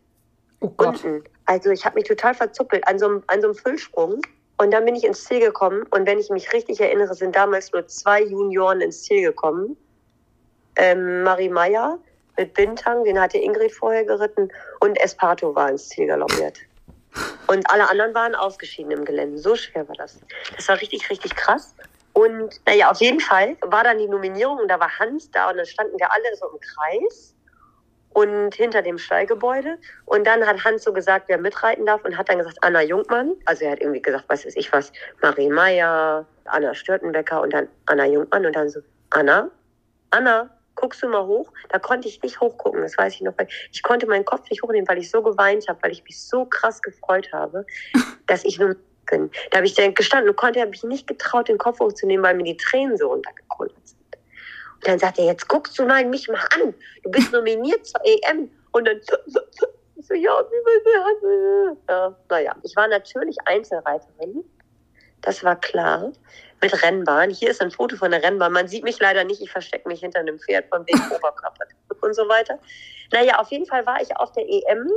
[0.60, 1.04] Oh Gott.
[1.04, 1.24] Unten.
[1.46, 4.20] Also ich habe mich total verzuppelt an so, einem, an so einem Füllsprung.
[4.58, 5.84] Und dann bin ich ins Ziel gekommen.
[5.90, 9.76] Und wenn ich mich richtig erinnere, sind damals nur zwei Junioren ins Ziel gekommen.
[10.76, 11.98] Ähm, Marie Meyer
[12.36, 14.50] mit Bintang, den hatte Ingrid vorher geritten.
[14.80, 16.58] Und Esparto war ins Ziel galoppiert.
[17.46, 19.38] Und alle anderen waren ausgeschieden im Gelände.
[19.38, 20.18] So schwer war das.
[20.56, 21.74] Das war richtig, richtig krass.
[22.12, 25.56] Und naja, auf jeden Fall war dann die Nominierung und da war Hans da und
[25.56, 27.34] dann standen wir alle so im Kreis
[28.10, 29.76] und hinter dem Stallgebäude.
[30.06, 33.32] Und dann hat Hans so gesagt, wer mitreiten darf und hat dann gesagt, Anna Jungmann.
[33.46, 37.68] Also er hat irgendwie gesagt, was weiß ich was, Marie Meyer, Anna Störtenbecker und dann
[37.86, 39.50] Anna Jungmann und dann so, Anna,
[40.10, 41.52] Anna, guckst du mal hoch?
[41.70, 43.34] Da konnte ich nicht hochgucken, das weiß ich noch.
[43.36, 46.20] weil Ich konnte meinen Kopf nicht hochnehmen, weil ich so geweint habe, weil ich mich
[46.20, 47.66] so krass gefreut habe,
[48.26, 48.76] dass ich nur
[49.10, 49.30] bin.
[49.50, 52.34] Da habe ich dann gestanden und konnte, habe ich nicht getraut, den Kopf hochzunehmen, weil
[52.34, 54.00] mir die Tränen so runtergekullert sind.
[54.74, 56.74] Und dann sagt er, jetzt guckst du mal mich mal an.
[57.02, 58.50] Du bist nominiert zur EM.
[58.72, 62.56] Und dann ich so ja, wie man ja, naja.
[62.62, 64.44] Ich war natürlich Einzelreiterin.
[65.22, 66.12] Das war klar.
[66.64, 67.28] Mit Rennbahn.
[67.30, 68.50] Hier ist ein Foto von der Rennbahn.
[68.52, 69.42] Man sieht mich leider nicht.
[69.42, 71.66] Ich verstecke mich hinter einem Pferd von wegen Oberkörper
[72.00, 72.58] und so weiter.
[73.12, 74.88] Naja, auf jeden Fall war ich auf der EM.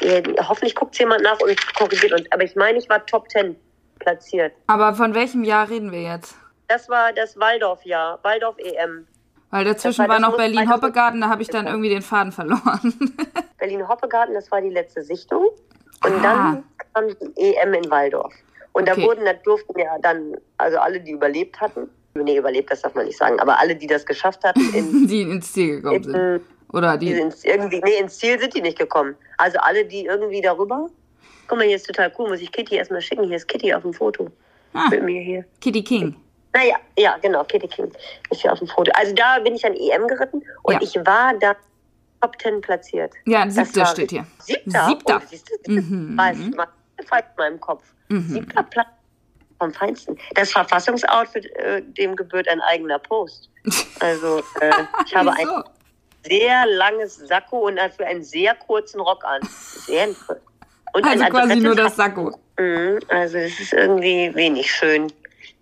[0.00, 2.26] Äh, hoffentlich guckt jemand nach und korrigiert uns.
[2.32, 3.54] Aber ich meine, ich war Top 10
[4.00, 4.52] platziert.
[4.66, 6.34] Aber von welchem Jahr reden wir jetzt?
[6.66, 8.18] Das war das Waldorf-Jahr.
[8.24, 9.06] Waldorf E EM.
[9.50, 12.92] Weil dazwischen war war noch Berlin-Hoppegarten, da habe ich dann irgendwie den Faden verloren.
[13.58, 15.44] Berlin-Hoppegarten, das war die letzte Sichtung.
[16.04, 16.20] Und Ah.
[16.22, 18.34] dann kam die EM in Waldorf.
[18.74, 19.00] Und Okay.
[19.00, 22.94] da wurden, da durften ja dann, also alle, die überlebt hatten, nee, überlebt, das darf
[22.94, 26.14] man nicht sagen, aber alle, die das geschafft hatten, in, die ins Ziel gekommen sind.
[26.14, 26.40] in,
[26.72, 27.14] Oder die die.
[27.14, 29.14] sind irgendwie, nee, ins Ziel sind die nicht gekommen.
[29.38, 30.88] Also alle, die irgendwie darüber.
[31.48, 33.24] Guck mal, hier ist total cool, muss ich Kitty erstmal schicken.
[33.24, 34.28] Hier ist Kitty auf dem Foto
[34.72, 35.44] Ah, mit mir hier.
[35.60, 36.16] Kitty King.
[36.52, 37.92] Naja, ja, genau, Kitty King
[38.30, 38.90] ist hier auf dem Foto.
[38.94, 40.80] Also da bin ich an EM geritten und Ja.
[40.82, 41.54] ich war da
[42.20, 43.12] Top 10 platziert.
[43.26, 44.26] Ja, ein siebter steht hier.
[44.38, 44.86] Siebter?
[44.86, 45.20] Siebter.
[45.22, 46.16] Oh, siehst du, Mhm.
[46.16, 46.68] war
[47.02, 47.84] falsch in meinem Kopf.
[48.08, 48.28] Mhm.
[48.28, 48.88] Siebter Platz
[49.58, 50.18] vom Feinsten.
[50.34, 53.50] Das Verfassungsoutfit, äh, dem gebührt ein eigener Post.
[54.00, 54.70] Also, äh,
[55.06, 55.48] ich habe ein
[56.26, 59.40] sehr langes Sakko und dafür einen sehr kurzen Rock an.
[59.86, 60.08] Sehr
[60.92, 62.38] und also quasi nur das Sakko.
[62.58, 65.12] Mhm, also es ist irgendwie wenig schön.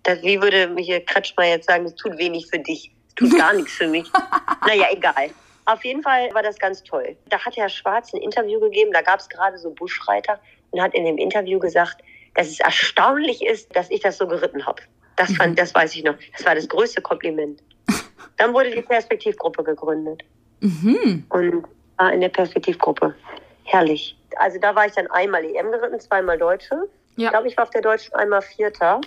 [0.03, 2.91] Das, wie würde hier Kretschmer jetzt sagen, es tut wenig für dich.
[3.07, 4.09] Es tut gar nichts für mich.
[4.67, 5.29] Naja, egal.
[5.65, 7.15] Auf jeden Fall war das ganz toll.
[7.29, 10.39] Da hat Herr Schwarz ein Interview gegeben, da gab es gerade so Buschreiter
[10.73, 12.01] und hat in dem Interview gesagt,
[12.35, 14.81] dass es erstaunlich ist, dass ich das so geritten habe.
[15.15, 15.55] Das fand, mhm.
[15.55, 16.15] das weiß ich noch.
[16.35, 17.61] Das war das größte Kompliment.
[18.37, 20.23] Dann wurde die Perspektivgruppe gegründet.
[20.59, 21.25] Mhm.
[21.29, 21.65] Und
[21.97, 23.13] war in der Perspektivgruppe.
[23.65, 24.17] Herrlich.
[24.37, 26.89] Also da war ich dann einmal EM geritten, zweimal Deutsche.
[27.15, 27.25] Ja.
[27.25, 28.99] Ich glaube, ich war auf der Deutschen einmal Vierter.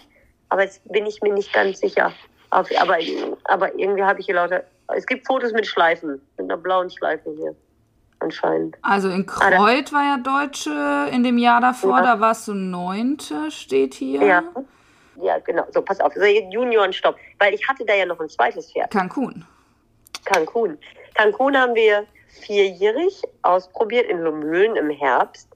[0.48, 2.12] Aber jetzt bin ich mir nicht ganz sicher.
[2.50, 2.98] aber,
[3.44, 4.64] aber irgendwie habe ich hier lauter.
[4.94, 7.56] Es gibt Fotos mit Schleifen, mit einer blauen Schleife hier.
[8.18, 8.76] Anscheinend.
[8.82, 12.14] Also in ah, Kreuth war ja Deutsche in dem Jahr davor, ja.
[12.14, 14.22] da warst du Neunte, steht hier.
[14.22, 14.42] Ja.
[15.22, 15.64] Ja, genau.
[15.72, 16.14] So, pass auf.
[16.14, 17.16] Also Junioren, stopp.
[17.38, 18.90] Weil ich hatte da ja noch ein zweites Pferd.
[18.90, 19.44] Cancun.
[20.24, 20.78] Cancun.
[21.14, 25.48] Cancun haben wir vierjährig ausprobiert in Lomühlen im Herbst.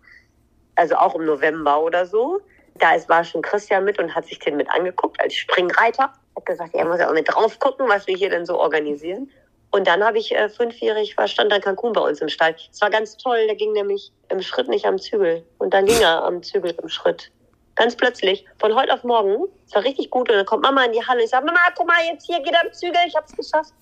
[0.76, 2.40] Also auch im November oder so.
[2.76, 6.12] Da war schon Christian mit und hat sich den mit angeguckt als Springreiter.
[6.36, 9.30] Hat gesagt, er muss auch mit drauf gucken, was wir hier denn so organisieren.
[9.72, 12.56] Und dann habe ich äh, fünfjährig, war stand dann Cancun bei uns im Stall.
[12.72, 15.44] Es war ganz toll, der ging nämlich im Schritt nicht am Zügel.
[15.58, 17.30] Und dann ging er am Zügel im Schritt.
[17.76, 19.46] Ganz plötzlich, von heute auf morgen.
[19.66, 20.28] Es war richtig gut.
[20.28, 22.52] Und dann kommt Mama in die Halle und sagt, Mama, guck mal, jetzt hier geht
[22.52, 23.72] er am Zügel, ich hab's geschafft.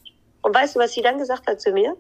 [0.42, 1.96] Und weißt du, was sie dann gesagt hat zu mir?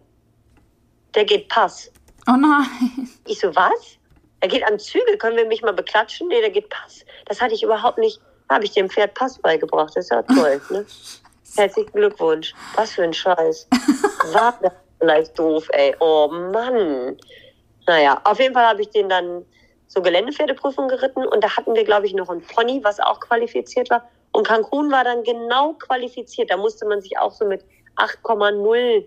[1.14, 1.90] Der geht Pass.
[2.28, 3.08] Oh nein.
[3.26, 3.98] Ich so, was?
[4.40, 6.28] Er geht am Zügel, können wir mich mal beklatschen?
[6.28, 7.04] Nee, der geht Pass.
[7.24, 8.20] Das hatte ich überhaupt nicht,
[8.50, 9.96] habe ich dem Pferd Pass beigebracht.
[9.96, 10.84] Das ist ja toll, ne?
[11.56, 12.54] Herzlichen Glückwunsch.
[12.76, 13.68] Was für ein Scheiß.
[14.32, 15.94] War das vielleicht doof, ey.
[16.00, 17.16] Oh Mann.
[17.86, 19.44] Naja, auf jeden Fall habe ich den dann
[19.86, 23.88] so Geländepferdeprüfung geritten und da hatten wir, glaube ich, noch ein Pony, was auch qualifiziert
[23.90, 24.06] war.
[24.32, 26.50] Und Cancun war dann genau qualifiziert.
[26.50, 27.64] Da musste man sich auch so mit
[27.96, 29.04] 8,0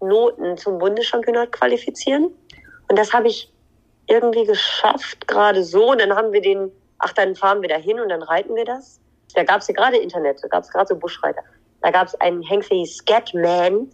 [0.00, 2.30] Noten zum Bundeschampionat qualifizieren.
[2.88, 3.52] Und das habe ich
[4.06, 5.90] irgendwie geschafft, gerade so.
[5.90, 8.64] Und dann haben wir den, ach, dann fahren wir da hin und dann reiten wir
[8.64, 8.98] das.
[9.34, 11.42] Da gab es ja gerade Internet, da gab es gerade so Buschreiter.
[11.82, 13.90] Da gab es einen Hengst, der hieß Scatman,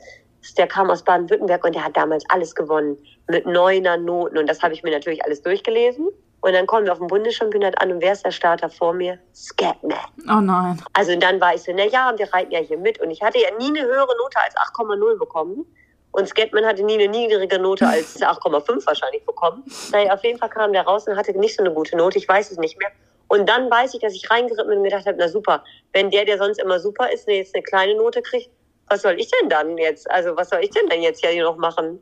[0.57, 2.97] der kam aus Baden-Württemberg und der hat damals alles gewonnen
[3.29, 4.39] mit neuner Noten.
[4.39, 6.09] Und das habe ich mir natürlich alles durchgelesen.
[6.41, 9.19] Und dann kommen wir auf dem Bundeschampionat an und wer ist der Starter vor mir?
[9.35, 9.99] Scatman.
[10.29, 10.81] Oh nein.
[10.93, 13.01] Also dann war ich so, na ja, wir reiten ja hier mit.
[13.01, 15.67] Und ich hatte ja nie eine höhere Note als 8,0 bekommen.
[16.13, 19.65] Und Scatman hatte nie eine niedrige Note als 8,5 wahrscheinlich bekommen.
[19.91, 22.19] Naja, auf jeden Fall kam der raus und hatte nicht so eine gute Note.
[22.19, 22.91] Ich weiß es nicht mehr.
[23.29, 25.63] Und dann weiß ich, dass ich reingeritten bin und mir gedacht habe, na super,
[25.93, 28.51] wenn der, der sonst immer super ist, jetzt eine kleine Note kriegt,
[28.89, 30.11] was soll ich denn dann jetzt?
[30.11, 32.01] Also was soll ich denn dann jetzt hier noch machen?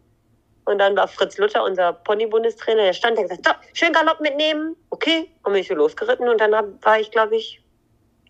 [0.67, 4.77] Und dann war Fritz Luther, unser Pony-Bundestrainer, der stand da und gesagt, schön Galopp mitnehmen.
[4.91, 7.61] Okay, und bin ich so losgeritten und dann hab, war ich, glaube ich,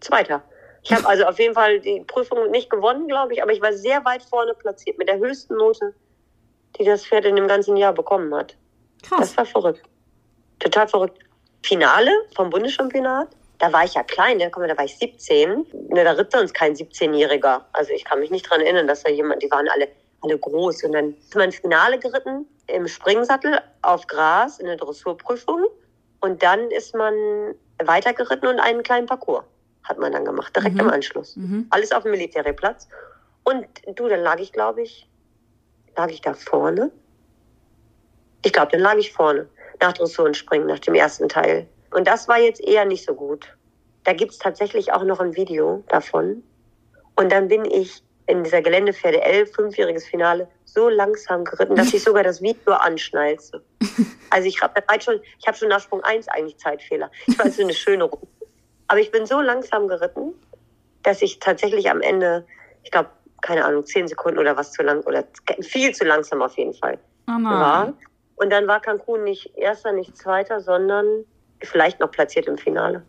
[0.00, 0.42] Zweiter.
[0.82, 3.72] Ich habe also auf jeden Fall die Prüfung nicht gewonnen, glaube ich, aber ich war
[3.72, 5.94] sehr weit vorne platziert mit der höchsten Note,
[6.78, 8.54] die das Pferd in dem ganzen Jahr bekommen hat.
[9.02, 9.20] Krass.
[9.20, 9.82] Das war verrückt.
[10.60, 11.18] Total verrückt.
[11.66, 15.66] Finale vom Bundeschampionat, da war ich ja klein, da war ich 17.
[15.88, 17.62] Ne, da ritt sonst kein 17-Jähriger.
[17.72, 19.88] Also ich kann mich nicht dran erinnern, dass da jemand, die waren alle,
[20.20, 20.84] alle groß.
[20.84, 25.66] Und dann ist man ins Finale geritten im Springsattel auf Gras in der Dressurprüfung.
[26.20, 27.14] Und dann ist man
[27.82, 29.44] weitergeritten und einen kleinen Parcours
[29.84, 30.80] hat man dann gemacht, direkt mhm.
[30.80, 31.36] im Anschluss.
[31.36, 31.66] Mhm.
[31.70, 32.88] Alles auf dem Militärplatz.
[33.44, 35.08] Und du, dann lag ich, glaube ich,
[35.96, 36.90] lag ich da vorne?
[38.44, 39.48] Ich glaube, dann lag ich vorne
[39.80, 41.66] nach Dressur und Springen, nach dem ersten Teil.
[41.90, 43.56] Und das war jetzt eher nicht so gut.
[44.04, 46.42] Da gibt es tatsächlich auch noch ein Video davon.
[47.16, 52.02] Und dann bin ich in dieser Geländepferde L, fünfjähriges Finale, so langsam geritten, dass ich
[52.02, 53.62] sogar das Video anschnalze.
[54.28, 57.12] Also ich habe schon, ich habe schon nach Sprung 1 eigentlich Zeitfehler.
[57.26, 58.26] Ich war so eine schöne Runde.
[58.88, 60.34] Aber ich bin so langsam geritten,
[61.04, 62.44] dass ich tatsächlich am Ende,
[62.82, 63.08] ich glaube,
[63.40, 65.24] keine Ahnung, zehn Sekunden oder was zu lang oder
[65.60, 67.94] viel zu langsam auf jeden Fall oh war.
[68.36, 71.24] Und dann war Cancun nicht erster, nicht zweiter, sondern
[71.62, 73.02] vielleicht noch platziert im Finale.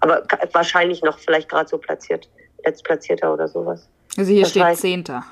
[0.00, 2.28] Aber wahrscheinlich noch vielleicht gerade so platziert,
[2.64, 3.88] letztplatzierter oder sowas.
[4.16, 5.24] Also hier das steht Zehnter.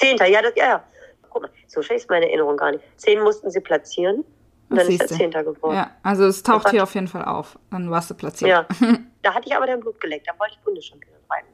[0.00, 0.84] Zehnter, ja, das, ja, ja.
[1.30, 2.84] Guck mal, so schlecht ist meine Erinnerung gar nicht.
[2.96, 4.24] Zehn mussten sie platzieren.
[4.70, 5.76] Und dann ist er Zehnter geworden.
[5.76, 7.58] Ja, also es taucht hier auf jeden Fall auf.
[7.70, 8.48] Dann warst du platziert.
[8.48, 8.66] Ja.
[9.22, 10.26] da hatte ich aber dein Blut geleckt.
[10.26, 11.44] Da wollte ich Bundeschampionat rein.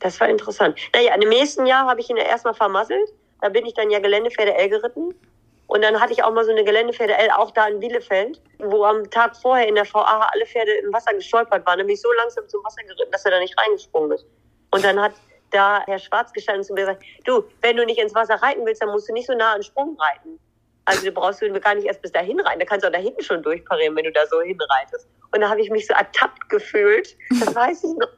[0.00, 0.78] Das war interessant.
[0.94, 3.12] Naja, im nächsten Jahr habe ich ihn ja erstmal vermasselt.
[3.40, 5.14] Da bin ich dann ja Geländepferde L geritten.
[5.74, 8.84] Und dann hatte ich auch mal so eine Geländepferde L auch da in Bielefeld, wo
[8.84, 11.78] am Tag vorher in der VA alle Pferde im Wasser gestolpert waren.
[11.78, 14.24] Nämlich so langsam zum Wasser geritten, dass er da nicht reingesprungen ist.
[14.70, 15.14] Und dann hat
[15.50, 18.82] da Herr Schwarz gestanden zu mir gesagt, du, wenn du nicht ins Wasser reiten willst,
[18.82, 20.38] dann musst du nicht so nah an Sprung reiten.
[20.84, 22.60] Also du brauchst du gar nicht erst bis dahin rein.
[22.60, 25.08] Da kannst du auch da hinten schon durchparieren, wenn du da so hinreitest.
[25.32, 27.16] Und da habe ich mich so ertappt gefühlt.
[27.40, 28.10] Das weiß ich noch.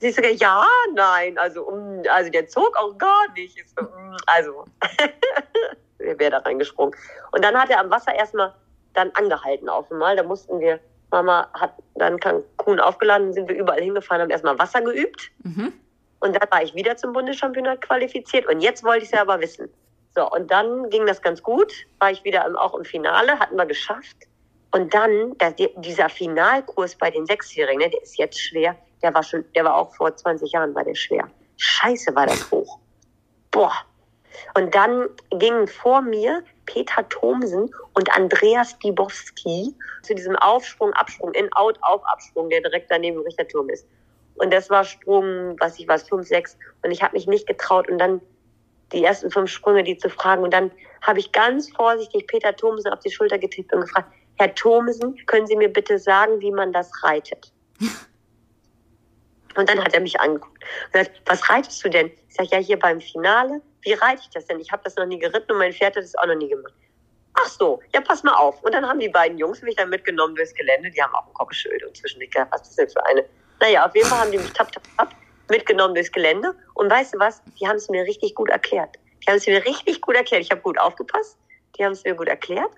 [0.00, 3.56] Sie so, ja, nein, also, mm, also der zog auch gar nicht.
[3.80, 4.64] Mm, also,
[5.98, 6.94] wäre da reingesprungen?
[7.32, 8.54] Und dann hat er am Wasser erstmal
[8.94, 10.16] dann angehalten auf einmal.
[10.16, 10.80] Da mussten wir,
[11.10, 15.30] Mama hat dann Cancun aufgeladen, sind wir überall hingefahren, haben erstmal Wasser geübt.
[15.42, 15.72] Mhm.
[16.20, 18.46] Und dann war ich wieder zum Bundeschampionat qualifiziert.
[18.46, 19.68] Und jetzt wollte ich es ja aber wissen.
[20.14, 21.72] So, und dann ging das ganz gut.
[21.98, 24.16] War ich wieder im, auch im Finale, hatten wir geschafft.
[24.72, 28.76] Und dann, der, dieser Finalkurs bei den Sechsjährigen, ne, der ist jetzt schwer.
[29.02, 31.30] Der war schon, der war auch vor 20 Jahren, war der schwer.
[31.56, 32.78] Scheiße, war das hoch.
[33.50, 33.72] Boah.
[34.54, 41.52] Und dann gingen vor mir Peter Thomsen und Andreas Dibowski zu diesem Aufsprung, Absprung, in,
[41.54, 43.86] out, auf, Absprung, der direkt daneben im Richterturm ist.
[44.36, 46.56] Und das war Sprung, was ich was, fünf, sechs.
[46.82, 47.88] Und ich habe mich nicht getraut.
[47.88, 48.20] Und dann
[48.92, 50.42] die ersten fünf Sprünge, die zu fragen.
[50.42, 50.70] Und dann
[51.02, 55.46] habe ich ganz vorsichtig Peter Thomsen auf die Schulter getippt und gefragt, Herr Thomsen, können
[55.46, 57.52] Sie mir bitte sagen, wie man das reitet?
[59.56, 62.10] Und dann hat er mich angeguckt und gesagt, was reitest du denn?
[62.28, 63.60] Ich sage, ja, hier beim Finale.
[63.82, 64.60] Wie reite ich das denn?
[64.60, 66.74] Ich habe das noch nie geritten und mein Pferd hat das auch noch nie gemacht.
[67.34, 68.62] Ach so, ja, pass mal auf.
[68.62, 70.90] Und dann haben die beiden Jungs mich dann mitgenommen durchs Gelände.
[70.90, 73.24] Die haben auch ein Koppelschild und zwischendurch gedacht, was ist das denn für eine?
[73.60, 75.14] Naja, auf jeden Fall haben die mich tap, tap, tap
[75.48, 76.54] mitgenommen durchs Gelände.
[76.74, 77.42] Und weißt du was?
[77.60, 78.96] Die haben es mir richtig gut erklärt.
[79.22, 80.42] Die haben es mir richtig gut erklärt.
[80.42, 81.38] Ich habe gut aufgepasst.
[81.76, 82.70] Die haben es mir gut erklärt.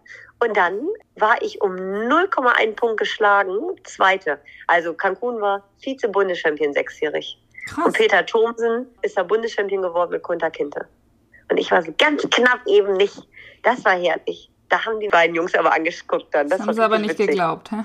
[0.42, 0.80] Und dann
[1.16, 4.38] war ich um 0,1 Punkt geschlagen, Zweite.
[4.66, 7.38] Also Cancun war Vize-Bundeschampion sechsjährig.
[7.66, 7.86] Krass.
[7.86, 10.86] Und Peter Thomsen ist der Bundeschampion geworden mit Kunter Kinte.
[11.50, 13.16] Und ich war so ganz knapp eben nicht.
[13.62, 14.50] Das war herrlich.
[14.70, 16.48] Da haben die beiden Jungs aber angeguckt dann.
[16.48, 17.28] Das, Das, haben sie aber nicht witzig.
[17.28, 17.84] geglaubt, hä?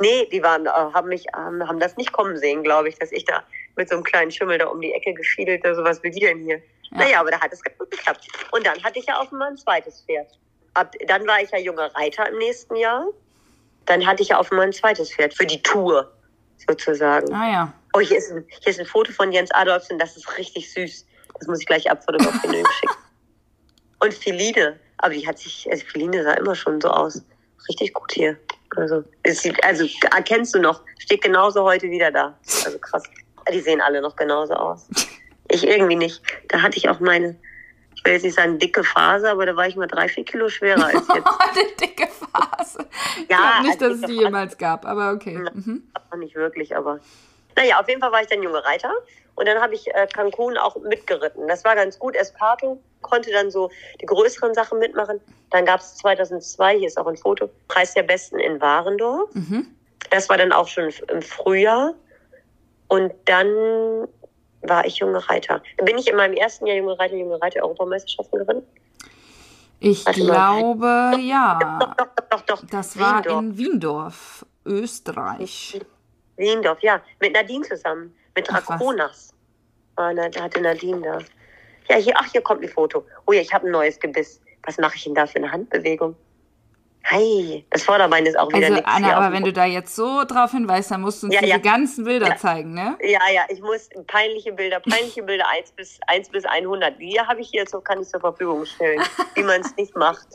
[0.00, 3.24] Nee, die waren, äh, haben mich, haben das nicht kommen sehen, glaube ich, dass ich
[3.24, 3.42] da
[3.76, 6.60] mit so einem kleinen Schimmel da um die Ecke geschiedelte, sowas will die denn hier?
[6.90, 6.98] Ja.
[6.98, 8.26] Naja, aber da hat es ganz gut geklappt.
[8.52, 10.28] Und dann hatte ich ja offenbar ein zweites Pferd.
[10.74, 13.06] Ab, dann war ich ja junger Reiter im nächsten Jahr.
[13.86, 16.10] Dann hatte ich ja offenbar ein zweites Pferd für die Tour,
[16.66, 17.32] sozusagen.
[17.32, 17.72] Ah ja.
[17.94, 21.06] Oh, hier ist, ein, hier ist ein Foto von Jens Adolfsen, das ist richtig süß.
[21.38, 22.94] Das muss ich gleich abfotografieren und schicken.
[24.00, 27.22] Und Feline, aber die hat sich, also Feline sah immer schon so aus.
[27.68, 28.36] Richtig gut hier.
[28.76, 32.36] Also, sieht, also erkennst du noch, steht genauso heute wieder da.
[32.66, 33.04] Also krass.
[33.50, 34.88] Die sehen alle noch genauso aus.
[35.48, 36.22] Ich irgendwie nicht.
[36.48, 37.36] Da hatte ich auch meine,
[38.04, 40.48] ich will jetzt nicht sagen dicke Phase, aber da war ich mal drei, vier Kilo
[40.50, 41.08] schwerer als jetzt.
[41.38, 42.86] Eine dicke Phase.
[43.22, 44.24] Ich Ja, glaube nicht, also dass es die Phase.
[44.24, 45.34] jemals gab, aber okay.
[45.42, 45.50] Ja.
[45.54, 45.82] Mhm.
[46.18, 47.00] Nicht wirklich, aber.
[47.56, 48.92] Naja, auf jeden Fall war ich dann junge Reiter.
[49.36, 51.48] Und dann habe ich äh, Cancun auch mitgeritten.
[51.48, 52.14] Das war ganz gut.
[52.14, 55.20] Esparto konnte dann so die größeren Sachen mitmachen.
[55.50, 59.34] Dann gab es 2002, hier ist auch ein Foto, Preis der Besten in Warendorf.
[59.34, 59.66] Mhm.
[60.10, 61.94] Das war dann auch schon im Frühjahr.
[62.88, 64.06] Und dann
[64.68, 65.62] war ich junge Reiter.
[65.82, 68.62] Bin ich in meinem ersten Jahr junge Reiter, junge Reiter Europameisterschaften geritten.
[69.80, 70.32] Ich Warte mal.
[70.32, 71.58] glaube, ja.
[71.78, 72.62] Doch, doch, doch, doch, doch.
[72.70, 73.42] Das war Wiendorf.
[73.42, 75.80] in Wiendorf, Österreich.
[76.36, 77.00] Wiendorf, ja.
[77.20, 78.14] Mit Nadine zusammen.
[78.34, 78.48] Mit.
[78.48, 79.34] Draconas.
[79.96, 81.18] Na, da hatte Nadine da.
[81.88, 83.04] Ja, hier, ach, hier kommt ein Foto.
[83.26, 84.40] Oh ja, ich habe ein neues Gebiss.
[84.62, 86.16] Was mache ich denn da für eine Handbewegung?
[87.06, 88.90] Hey, das Vorderbein ist auch wieder Also nichts.
[88.90, 91.58] Anna, aber wenn du da jetzt so drauf hinweist, dann musst du uns Ja, ja.
[91.58, 92.36] ganzen Bilder Ja.
[92.36, 92.96] zeigen, ne?
[93.02, 96.98] Ja, ja, ich muss peinliche Bilder, peinliche Bilder 1 bis, 1 bis 100.
[96.98, 99.02] Die habe ich hier, so kann ich zur Verfügung stellen,
[99.34, 100.26] wie man es nicht macht.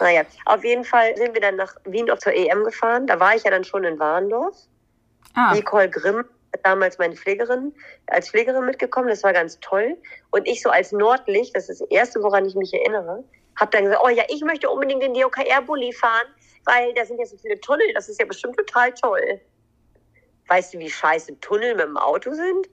[0.00, 3.06] Naja, auf jeden Fall sind wir dann nach Wien zur EM gefahren.
[3.06, 4.56] Da war ich ja dann schon in Warendorf.
[5.34, 6.24] Ah, Nicole Grimm,
[6.64, 7.72] damals meine Pflegerin,
[8.08, 9.08] als Pflegerin mitgekommen.
[9.08, 9.96] Das war ganz toll.
[10.30, 13.22] Und ich so als Nordlicht, das ist das Erste, woran ich mich erinnere,
[13.56, 16.26] habe dann gesagt, oh ja, ich möchte unbedingt den DOKR-Bulli fahren,
[16.64, 17.86] weil da sind ja so viele Tunnel.
[17.94, 19.40] Das ist ja bestimmt total toll.
[20.48, 22.68] Weißt du, wie scheiße Tunnel mit dem Auto sind?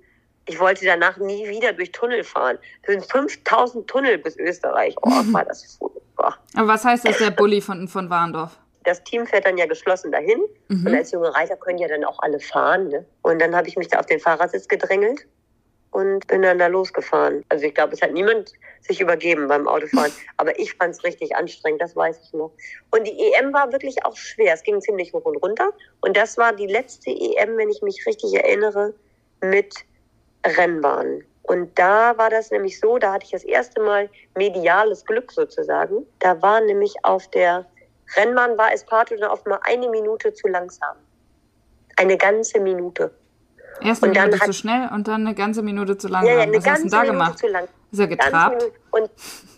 [0.46, 2.60] Ich wollte danach nie wieder durch Tunnel fahren.
[2.86, 4.96] Das sind 5000 Tunnel bis Österreich.
[5.02, 6.38] Oh, war das furchtbar.
[6.56, 8.60] aber was heißt das, der Bulli von, von Warndorf?
[8.86, 10.41] das Team fährt dann ja geschlossen dahin.
[10.69, 10.93] Und Mhm.
[10.93, 12.89] als junge Reiter können ja dann auch alle fahren.
[12.89, 13.06] Ne?
[13.22, 15.26] Und dann habe ich mich da auf den Fahrersitz gedrängelt
[15.93, 17.45] und bin dann da losgefahren.
[17.49, 20.12] Also ich glaube, es hat niemand sich übergeben beim Autofahren.
[20.38, 22.51] Aber ich fand es richtig anstrengend, das weiß ich noch.
[22.91, 24.53] Und die EM war wirklich auch schwer.
[24.53, 25.71] Es ging ziemlich hoch und runter.
[26.01, 28.93] Und das war die letzte EM, wenn ich mich richtig erinnere,
[29.41, 29.73] mit
[30.45, 31.23] Rennbahn.
[31.43, 36.06] Und da war das nämlich so, da hatte ich das erste Mal mediales Glück sozusagen.
[36.19, 37.65] Da war nämlich auf der
[38.15, 40.95] Rennbahn war Esparto dann oft mal eine Minute zu langsam.
[41.97, 43.12] Eine ganze Minute.
[43.84, 46.32] Erst eine Minute zu schnell und dann eine ganze Minute zu langsam.
[46.32, 47.39] Ja, ja, eine was hast du ganze da Minute gemacht?
[47.39, 47.67] zu lang.
[47.91, 48.63] Ist er getrabt?
[48.91, 49.10] Und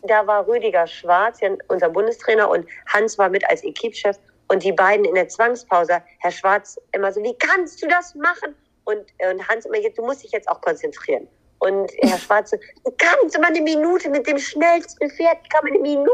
[0.04, 4.18] da war Rüdiger Schwarz, unser Bundestrainer, und Hans war mit als Equipchef.
[4.48, 8.56] Und die beiden in der Zwangspause, Herr Schwarz immer so, wie kannst du das machen?
[8.84, 11.28] Und, und Hans immer, du musst dich jetzt auch konzentrieren.
[11.60, 15.74] Und Herr Schwarz, so, du kannst immer eine Minute mit dem schnellsten Pferd, kann man
[15.74, 16.10] eine Minute.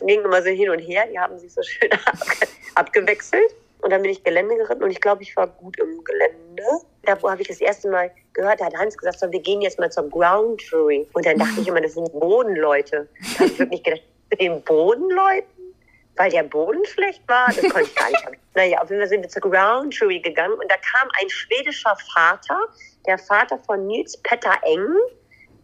[0.00, 3.54] Und ging immer so hin und her, die haben sich so schön abge abgewechselt.
[3.82, 6.62] Und dann bin ich Gelände geritten und ich glaube, ich war gut im Gelände.
[7.06, 9.78] Da habe ich das erste Mal gehört, da hat Hans gesagt, so, wir gehen jetzt
[9.78, 11.06] mal zum Ground Touring.
[11.12, 13.08] Und dann dachte ich immer, das sind Bodenleute.
[13.20, 15.48] Da habe ich wirklich gedacht, zu den Bodenleuten?
[16.16, 17.46] Weil der Boden schlecht war?
[17.46, 18.36] Das konnte ich gar nicht haben.
[18.56, 21.96] Naja, auf jeden Fall sind wir zur Ground Jury gegangen und da kam ein schwedischer
[22.14, 22.56] Vater,
[23.04, 24.86] der Vater von Nils Petter Eng,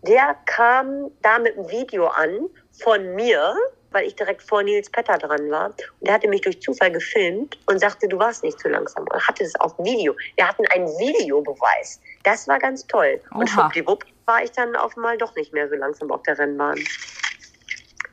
[0.02, 3.54] der kam da mit einem Video an von mir,
[3.90, 5.66] weil ich direkt vor Nils Petter dran war.
[5.66, 9.04] Und der hatte mich durch Zufall gefilmt und sagte, du warst nicht zu langsam.
[9.04, 10.14] Und hatte es auf Video.
[10.36, 12.00] Wir hatten einen Videobeweis.
[12.22, 13.20] Das war ganz toll.
[13.32, 13.46] Und Oha.
[13.48, 16.78] schwuppdiwupp war ich dann auf einmal doch nicht mehr so langsam auf der Rennbahn.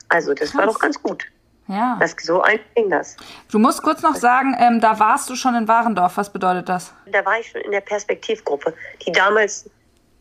[0.09, 0.73] Also das war Krass.
[0.73, 1.25] doch ganz gut.
[1.67, 1.97] Ja.
[1.99, 3.17] Das, so ein ging das.
[3.51, 6.15] Du musst kurz noch sagen, ähm, da warst du schon in Warendorf.
[6.15, 6.93] Was bedeutet das?
[7.11, 8.73] Da war ich schon in der Perspektivgruppe.
[9.05, 9.69] Die damals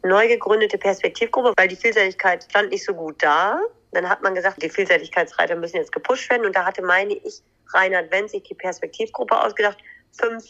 [0.02, 3.60] neu gegründete Perspektivgruppe, weil die Vielseitigkeit stand nicht so gut da.
[3.96, 6.44] Dann hat man gesagt, die Vielseitigkeitsreiter müssen jetzt gepusht werden.
[6.44, 7.40] Und da hatte, meine ich,
[7.72, 9.78] Reinhard Wenz sich die Perspektivgruppe ausgedacht.
[10.12, 10.44] Fünf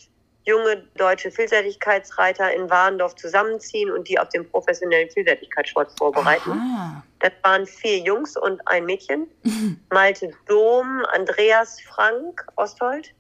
[0.45, 6.51] junge deutsche Vielseitigkeitsreiter in Warendorf zusammenziehen und die auf den professionellen Vielseitigkeitssport vorbereiten.
[6.51, 7.05] Ah.
[7.21, 9.29] Das waren vier Jungs und ein Mädchen.
[9.93, 13.13] Malte Dom, Andreas Frank Osthold,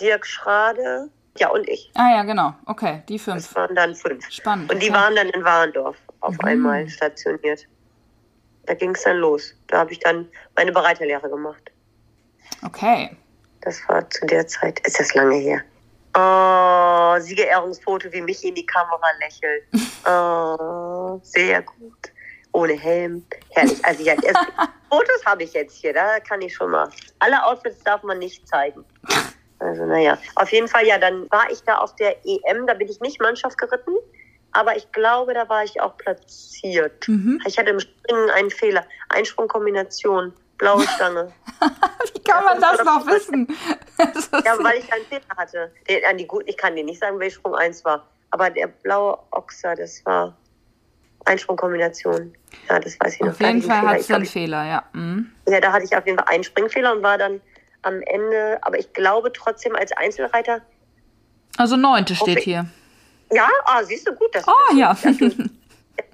[0.00, 1.90] Dirk Schrade, ja und ich.
[1.94, 2.54] ah ja, genau.
[2.66, 3.36] Okay, die fünf.
[3.46, 4.30] Das waren dann fünf.
[4.30, 4.72] Spannend.
[4.72, 4.98] Und die okay.
[4.98, 6.44] waren dann in Warendorf auf Mhm.
[6.44, 7.66] einmal stationiert.
[8.66, 9.54] Da ging es dann los.
[9.68, 11.70] Da habe ich dann meine Bereiterlehre gemacht.
[12.64, 13.16] Okay.
[13.62, 14.80] Das war zu der Zeit.
[14.86, 15.62] Ist das lange her?
[16.16, 19.64] Oh, Siegerehrungsfoto, wie mich in die Kamera lächelt.
[20.08, 22.12] Oh, sehr gut.
[22.52, 23.26] Ohne Helm.
[23.50, 23.84] Herrlich.
[23.84, 24.38] Also ja, erst,
[24.88, 26.88] Fotos habe ich jetzt hier, da kann ich schon mal.
[27.18, 28.84] Alle Outfits darf man nicht zeigen.
[29.58, 32.88] Also naja, auf jeden Fall, ja, dann war ich da auf der EM, da bin
[32.88, 33.96] ich nicht Mannschaft geritten,
[34.56, 37.06] aber ich glaube, da war ich auch platziert.
[37.08, 37.40] Mhm.
[37.46, 38.86] Ich hatte im Springen einen Fehler.
[39.10, 41.30] Einsprungkombination, blaue Stange.
[42.14, 43.48] Wie kann man das noch wissen?
[43.98, 45.72] Das Ja, weil ich einen Fehler hatte.
[45.88, 48.06] Den, an die ich kann dir nicht sagen, welcher Sprung 1 war.
[48.30, 50.36] Aber der blaue Ochser, das war
[51.24, 52.34] Einsprungkombination.
[52.68, 53.28] Ja, das weiß ich noch.
[53.28, 54.84] auf Da jeden hatte ich einen Fall hat es einen Fehler, ja.
[54.92, 55.32] Mhm.
[55.48, 57.40] Ja, da hatte ich auf jeden Fall einen Springfehler und war dann
[57.82, 60.60] am Ende, aber ich glaube trotzdem als Einzelreiter.
[61.56, 62.66] Also neunte steht hier.
[63.32, 64.96] Ja, ah, siehst du gut, dass Oh ja.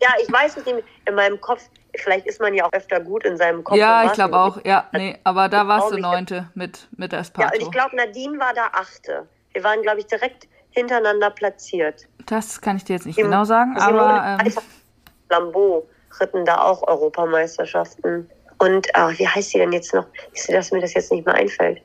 [0.01, 0.85] Ja, ich weiß es nicht.
[1.07, 1.63] In meinem Kopf,
[1.97, 3.77] vielleicht ist man ja auch öfter gut in seinem Kopf.
[3.77, 4.65] ja, ich glaube auch.
[4.65, 7.57] Ja, nee, aber da warst du neunte mit, mit Ja, Esparto.
[7.57, 9.29] und ich glaube, Nadine war da Achte.
[9.53, 12.07] Wir waren, glaube ich, direkt hintereinander platziert.
[12.27, 14.53] das kann ich dir jetzt nicht Sim- genau sagen, aber ähm,
[15.29, 15.87] Lambeau
[16.21, 18.31] ritten da auch Europameisterschaften.
[18.59, 20.07] Und ah, wie heißt sie denn jetzt noch?
[20.33, 21.83] Siehst du, dass mir das jetzt nicht mehr einfällt?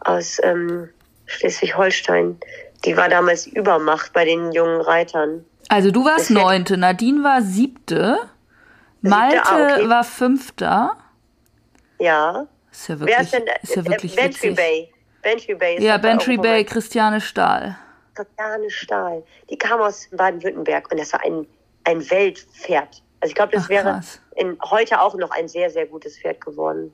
[0.00, 0.88] Aus ähm,
[1.26, 2.38] Schleswig-Holstein.
[2.86, 5.44] Die war damals Übermacht bei den jungen Reitern.
[5.68, 8.18] also du warst Das neunte, Nadine war siebte,
[9.02, 9.88] Malte ah, okay.
[9.88, 10.96] war fünfter.
[11.98, 12.46] Ja.
[12.70, 14.56] Ist ja Wer wirklich, ist denn ist ja äh, wirklich Bantry witzig.
[14.56, 14.92] Bay?
[15.22, 17.76] Bantry Bay ist Ja, Bantry Bay, Christiane Stahl.
[18.14, 19.22] Christiane Stahl.
[19.50, 21.46] Die kam aus Baden-Württemberg und das war ein,
[21.84, 23.02] ein Weltpferd.
[23.20, 24.00] Also ich glaube, das Ach, wäre
[24.36, 26.92] in, heute auch noch ein sehr, sehr gutes Pferd geworden.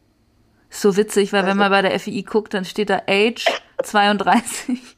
[0.70, 3.44] So witzig, weil wenn Also man bei der FI guckt, dann steht da Age
[3.82, 4.96] 32.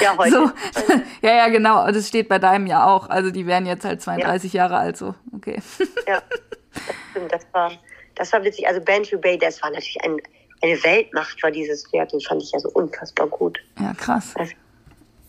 [0.00, 0.30] Ja, heute.
[0.30, 0.50] So,
[1.22, 1.90] ja, ja, genau.
[1.90, 3.08] Das steht bei deinem ja auch.
[3.08, 5.14] Also die wären jetzt halt 32 Jahre alt, so.
[5.34, 5.60] Okay.
[6.06, 6.22] Ja,
[6.72, 7.32] das stimmt.
[7.32, 7.72] Das war,
[8.14, 8.66] das war witzig.
[8.68, 10.16] Also Bantry Bay, das war natürlich ein,
[10.62, 12.12] eine Weltmacht, war dieses Pferd.
[12.12, 13.58] Den fand ich ja so unfassbar gut.
[13.78, 14.34] Ja, krass.
[14.36, 14.50] Das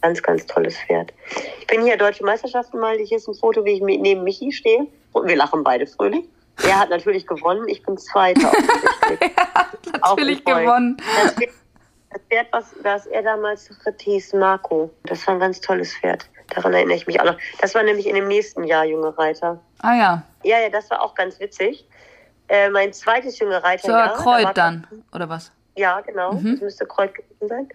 [0.02, 1.14] ganz, ganz tolles Pferd.
[1.60, 2.98] Ich bin hier Deutsche Meisterschaften mal.
[2.98, 4.88] Hier ist ein Foto, wie ich neben Michi stehe.
[5.12, 6.26] Und wir lachen beide fröhlich.
[6.64, 7.68] Er hat natürlich gewonnen.
[7.68, 8.52] Ich bin Zweiter.
[10.02, 10.98] Auch Natürlich gewonnen.
[11.00, 11.50] Pferd,
[12.12, 14.90] das Pferd was, was er damals ritt, hieß Marco.
[15.04, 16.28] Das war ein ganz tolles Pferd.
[16.56, 17.38] Daran erinnere ich mich auch noch.
[17.60, 19.60] Das war nämlich in dem nächsten Jahr junge Reiter.
[19.80, 20.24] Ah ja.
[20.44, 21.86] Ja, ja, das war auch ganz witzig.
[22.48, 23.88] Äh, mein zweites junge Reiter.
[23.88, 25.52] So, ja, da war- Kreuz dann, oder was?
[25.76, 26.34] Ja, genau.
[26.34, 26.54] Mhm.
[26.54, 27.70] Das müsste Kreuz gewesen sein.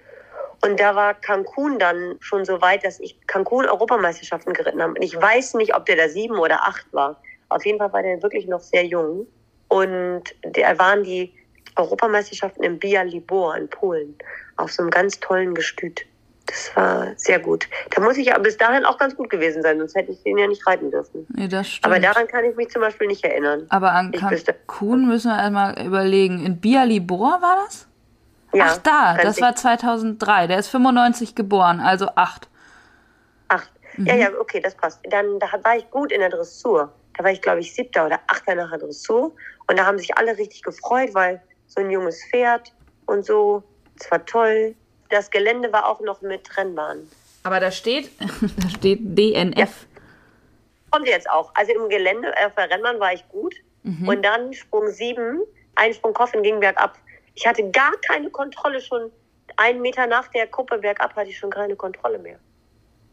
[0.65, 4.93] Und da war Cancun dann schon so weit, dass ich Cancun Europameisterschaften geritten habe.
[4.95, 7.21] Und ich weiß nicht, ob der da sieben oder acht war.
[7.51, 9.27] Auf jeden Fall war der wirklich noch sehr jung.
[9.69, 11.35] Und da waren die
[11.77, 14.15] Europameisterschaften in Bialibor in Polen
[14.57, 16.03] auf so einem ganz tollen Gestüt.
[16.47, 17.69] Das war sehr gut.
[17.91, 20.37] Da muss ich ja bis dahin auch ganz gut gewesen sein, sonst hätte ich den
[20.37, 21.27] ja nicht reiten dürfen.
[21.35, 21.87] Nee, das stimmt.
[21.87, 23.67] Aber daran kann ich mich zum Beispiel nicht erinnern.
[23.69, 26.45] Aber an Cancun müssen wir erstmal überlegen.
[26.45, 27.87] In Bialibor war das?
[28.53, 30.49] Ja, Ach da, das war 2003.
[30.49, 32.49] Der ist 95 geboren, also acht.
[33.49, 33.71] Acht.
[33.99, 35.01] Ja, ja, okay, das passt.
[35.11, 36.93] Dann da war ich gut in der Dressur.
[37.17, 39.33] Da war ich, glaube ich, siebter oder achter nach der Dressur.
[39.69, 41.41] Und da haben sich alle richtig gefreut, weil
[41.75, 42.73] so ein junges Pferd
[43.07, 43.63] und so.
[43.99, 44.75] Es war toll.
[45.11, 47.09] Das Gelände war auch noch mit Rennbahn.
[47.43, 49.87] Aber da steht, da steht DNF.
[50.91, 51.53] Kommt jetzt auch.
[51.55, 53.55] Also im Gelände, äh, auf der Rennbahn war ich gut.
[54.07, 55.41] Und dann Sprung sieben,
[55.75, 56.97] ein Sprung Koffen ging bergab.
[57.35, 59.11] Ich hatte gar keine Kontrolle schon.
[59.57, 62.39] Einen Meter nach der Kuppe bergab hatte ich schon keine Kontrolle mehr.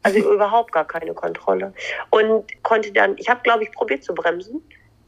[0.04, 1.74] Also überhaupt gar keine Kontrolle.
[2.10, 4.62] Und konnte dann, ich habe, glaube ich, probiert zu bremsen.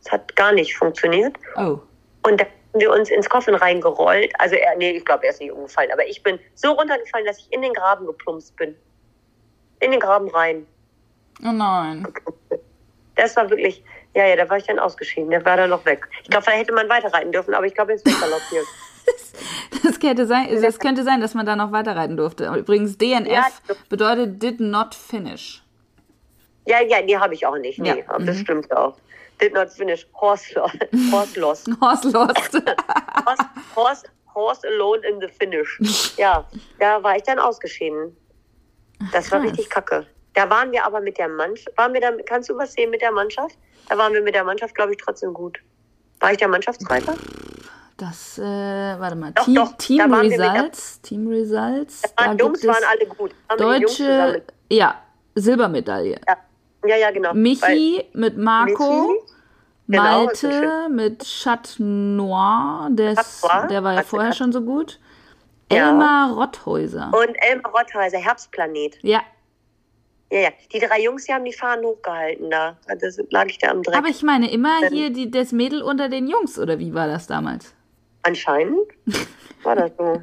[0.04, 1.36] Es hat gar nicht funktioniert.
[1.56, 1.78] Oh.
[2.24, 4.32] Und dann haben wir uns ins Koffen reingerollt.
[4.38, 5.90] Also er, nee, ich glaube, er ist nicht umgefallen.
[5.92, 8.74] Aber ich bin so runtergefallen, dass ich in den Graben geplumpst bin.
[9.80, 10.66] In den Graben rein.
[11.44, 12.06] Oh nein.
[13.16, 13.82] Das war wirklich,
[14.14, 15.30] ja, ja, da war ich dann ausgeschieden.
[15.30, 16.08] Der war dann noch weg.
[16.22, 18.66] Ich glaube, da hätte man weiterreiten dürfen, aber ich glaube, er ist weggaloppiert.
[19.82, 22.46] Das könnte, sein, das könnte sein, dass man da noch weiterreiten durfte.
[22.56, 23.46] Übrigens, DNF Ja.
[23.88, 25.64] bedeutet did not finish.
[26.66, 27.80] Ja, ja, die habe ich auch nicht.
[27.80, 28.26] Nee, Ja, aber mhm.
[28.26, 28.96] das stimmt auch.
[29.42, 30.06] Did not finish.
[30.14, 30.70] Horse, lo-
[31.10, 31.68] horse lost.
[31.80, 32.54] Horse lost.
[33.26, 34.02] Horse, horse,
[34.34, 35.80] horse alone in the finish.
[36.16, 36.46] Ja,
[36.78, 38.16] da war ich dann ausgeschieden.
[39.12, 40.06] Das war richtig kacke.
[40.34, 41.76] Da waren wir aber mit der Mannschaft.
[41.76, 43.58] Waren wir da, kannst du was sehen mit der Mannschaft?
[43.88, 45.58] Da waren wir mit der Mannschaft, glaube ich, trotzdem gut.
[46.20, 47.14] War ich der Mannschaftsreiter?
[47.96, 49.32] Das, äh, warte mal.
[49.32, 51.00] Doch, Team, doch, Team da wir mit Results.
[51.02, 52.02] Team Results.
[52.16, 53.32] Da waren, Jungs gibt es waren alle gut.
[53.50, 55.02] Jungs Deutsche, ja,
[55.34, 56.20] Silbermedaille.
[56.26, 56.36] Ja,
[56.86, 57.30] ja, ja, genau.
[57.30, 59.08] Weil- Michi mit Marco.
[59.08, 59.31] Michi,
[59.92, 64.98] genau, Malte mit Chat Noir, der, ist, der war ja vorher schon so gut.
[65.70, 65.88] Ja.
[65.88, 67.10] Elmar Rotthäuser.
[67.14, 68.98] Und Elmar Rottheiser, Herbstplanet.
[69.02, 69.22] Ja,
[70.30, 70.48] Ja, ja.
[70.72, 72.76] Die drei Jungs, die haben die Fahnen hochgehalten da.
[73.00, 73.96] Das lag ich da am Dreck.
[73.96, 74.88] aber ich meine immer Ähm.
[74.92, 77.74] hier die, das Mädel unter den Jungs, oder wie war das damals?
[78.22, 78.78] Anscheinend
[79.62, 80.20] war das so.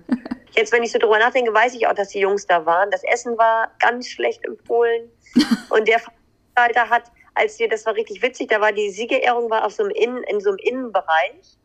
[0.51, 2.89] Jetzt, wenn ich so drüber nachdenke, weiß ich auch, dass die Jungs da waren.
[2.91, 5.09] Das Essen war ganz schlecht empfohlen.
[5.69, 7.03] Und der Veranstalter hat,
[7.35, 10.23] als wir, das war richtig witzig, da war die Siegerehrung war auf so einem Innen,
[10.23, 11.57] in so einem Innenbereich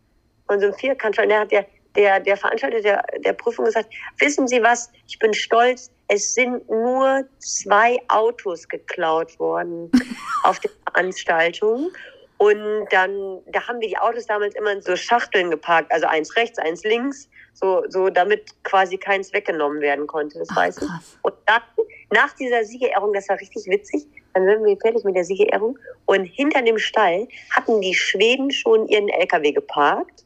[0.47, 1.19] von so einem Vierkant.
[1.19, 5.19] Und da hat der, der, der Veranstalter der, der Prüfung gesagt, wissen Sie was, ich
[5.19, 9.91] bin stolz, es sind nur zwei Autos geklaut worden
[10.45, 11.91] auf der Veranstaltung.
[12.37, 16.37] Und dann, da haben wir die Autos damals immer in so Schachteln geparkt, also eins
[16.37, 20.87] rechts, eins links, so, so damit quasi keins weggenommen werden konnte, das Ach, weißt du.
[20.87, 21.17] krass.
[21.23, 21.63] Und dann,
[22.11, 24.05] nach dieser Siegerehrung, das war richtig witzig,
[24.35, 28.87] dann sind wir fertig mit der Siegerehrung und hinter dem Stall hatten die Schweden schon
[28.89, 30.25] ihren LKW geparkt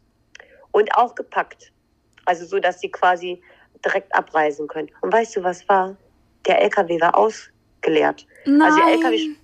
[0.72, 1.70] und auch gepackt.
[2.24, 3.40] Also so, dass sie quasi
[3.84, 4.90] direkt abreisen können.
[5.02, 5.96] Und weißt du, was war?
[6.46, 8.26] Der LKW war ausgeleert.
[8.46, 8.62] Nein.
[8.62, 9.36] Also die LKW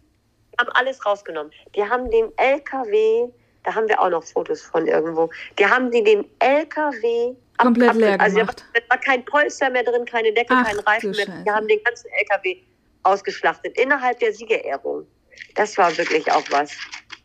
[0.58, 1.52] haben alles rausgenommen.
[1.74, 3.28] Die haben den LKW,
[3.64, 7.96] da haben wir auch noch Fotos von irgendwo, die haben die den LKW Komplett ab-
[7.96, 8.64] leer also gemacht.
[8.72, 11.26] war- da war kein Polster mehr drin, keine Decke, Ach, kein Reifen mehr.
[11.44, 12.56] Die haben den ganzen LKW
[13.05, 15.07] ausgeschlachtet innerhalb der Siegerehrung.
[15.55, 16.72] Das war wirklich auch was.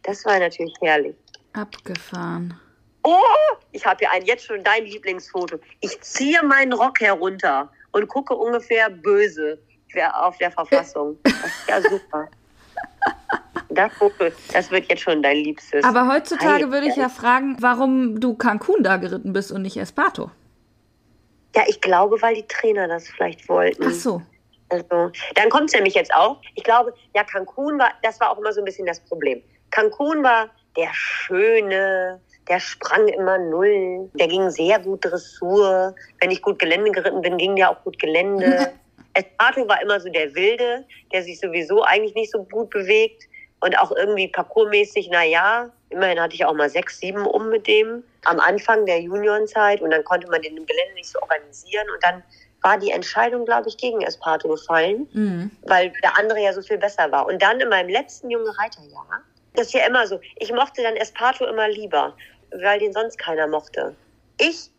[0.03, 1.15] Das war natürlich herrlich.
[1.53, 2.59] Abgefahren.
[3.03, 3.17] Oh,
[3.71, 5.59] ich habe hier ein jetzt schon dein Lieblingsfoto.
[5.81, 9.59] Ich ziehe meinen Rock herunter und gucke ungefähr böse
[10.13, 11.17] auf der Verfassung.
[11.23, 12.29] Das ist ja super.
[13.69, 13.91] Das
[14.51, 15.83] das wird jetzt schon dein Liebstes.
[15.85, 20.31] Aber heutzutage würde ich ja fragen, warum du Cancun da geritten bist und nicht Esparto.
[21.55, 23.83] Ja, ich glaube, weil die Trainer das vielleicht wollten.
[23.85, 24.21] Ach so.
[24.69, 26.37] Also, dann kommt es nämlich jetzt auch.
[26.55, 29.41] Ich glaube, ja, Cancun war, das war auch immer so ein bisschen das Problem.
[29.71, 35.95] Cancun war der Schöne, der sprang immer null, der ging sehr gut Dressur.
[36.19, 38.73] Wenn ich gut Gelände geritten bin, ging der auch gut Gelände.
[39.13, 43.23] Esparto war immer so der Wilde, der sich sowieso eigentlich nicht so gut bewegt
[43.59, 47.67] und auch irgendwie parkourmäßig, na ja, immerhin hatte ich auch mal sechs, sieben um mit
[47.67, 51.87] dem am Anfang der Juniorenzeit und dann konnte man den im Gelände nicht so organisieren
[51.93, 52.23] und dann
[52.61, 55.51] war die Entscheidung, glaube ich, gegen Esparto gefallen Mhm.
[55.63, 57.25] weil der andere ja so viel besser war.
[57.27, 59.21] Und dann in meinem letzten junge Reiterjahr,
[59.53, 62.15] das ist ja immer so, ich mochte dann Esparto immer lieber,
[62.51, 63.95] weil den sonst keiner mochte.
[64.39, 64.69] Ich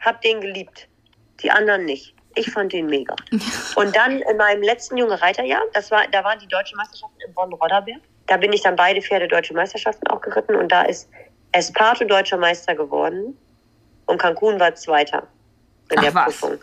[0.00, 0.88] habe den geliebt,
[1.42, 2.14] die anderen nicht.
[2.34, 3.16] Ich fand den mega.
[3.76, 7.32] Und dann in meinem letzten junge Reiterjahr, das war, da waren die deutschen Meisterschaften in
[7.34, 8.00] Bonn-Rodderberg.
[8.26, 11.08] Da bin ich dann beide Pferde deutsche Meisterschaften auch geritten und da ist
[11.52, 13.36] Esparto deutscher Meister geworden
[14.06, 15.26] und Cancun war Zweiter
[15.90, 16.24] in Ach, der was.
[16.24, 16.58] Prüfung.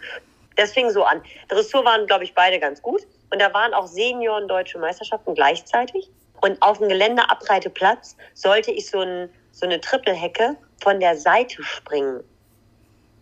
[0.56, 1.22] Das fing so an.
[1.48, 3.02] Dressur waren, glaube ich, beide ganz gut.
[3.32, 6.10] Und da waren auch Senioren deutsche Meisterschaften gleichzeitig.
[6.42, 12.24] Und auf dem Geländeabreiteplatz sollte ich so, ein, so eine Trippelhecke von der Seite springen.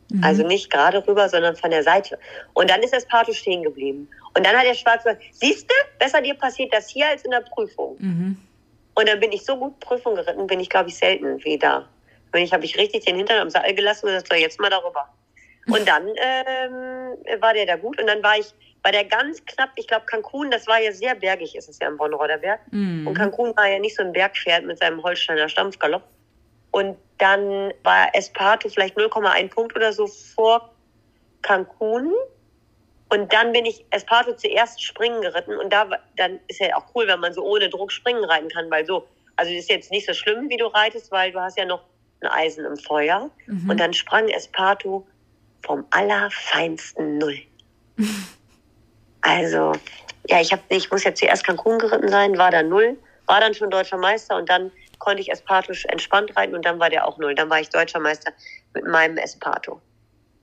[0.09, 0.23] Mhm.
[0.23, 2.19] Also nicht gerade rüber, sondern von der Seite.
[2.53, 4.09] Und dann ist das Pato stehen geblieben.
[4.33, 7.31] Und dann hat der Schwarz gesagt, siehst du, besser dir passiert das hier als in
[7.31, 7.95] der Prüfung.
[7.99, 8.37] Mhm.
[8.95, 11.87] Und dann bin ich so gut Prüfung geritten, bin ich, glaube ich, selten wie da.
[12.31, 14.69] Bin ich, habe ich richtig den Hintern am Seil gelassen und gesagt, so, jetzt mal
[14.69, 15.07] darüber.
[15.67, 17.99] Und dann ähm, war der da gut.
[17.99, 18.53] Und dann war ich
[18.83, 21.87] bei der ganz knapp, ich glaube, Cancun, das war ja sehr bergig, ist es ja
[21.87, 22.61] im Bonn-Rodderberg.
[22.71, 23.13] Und Mhm.
[23.13, 26.03] Cancun war ja nicht so ein Bergpferd mit seinem Holsteiner Stampfgalopp.
[26.71, 30.73] Und dann war Esparto vielleicht 0,1 Punkt oder so vor
[31.43, 32.11] Cancun.
[33.09, 35.57] Und dann bin ich Esparto zuerst springen geritten.
[35.57, 38.71] Und da dann ist ja auch cool, wenn man so ohne Druck springen reiten kann,
[38.71, 39.05] weil so,
[39.35, 41.83] also ist jetzt nicht so schlimm, wie du reitest, weil du hast ja noch
[42.21, 43.29] ein Eisen im Feuer.
[43.47, 43.69] Mhm.
[43.69, 45.05] Und dann sprang Esparto
[45.63, 47.39] vom allerfeinsten Null.
[49.23, 49.73] Also,
[50.27, 52.97] ja, ich, hab, ich muss ja zuerst Cancun geritten sein, war dann null,
[53.27, 56.89] war dann schon deutscher Meister und dann konnte ich Esparto entspannt reiten und dann war
[56.89, 57.35] der auch null.
[57.35, 58.31] Dann war ich deutscher Meister
[58.73, 59.81] mit meinem Esparto.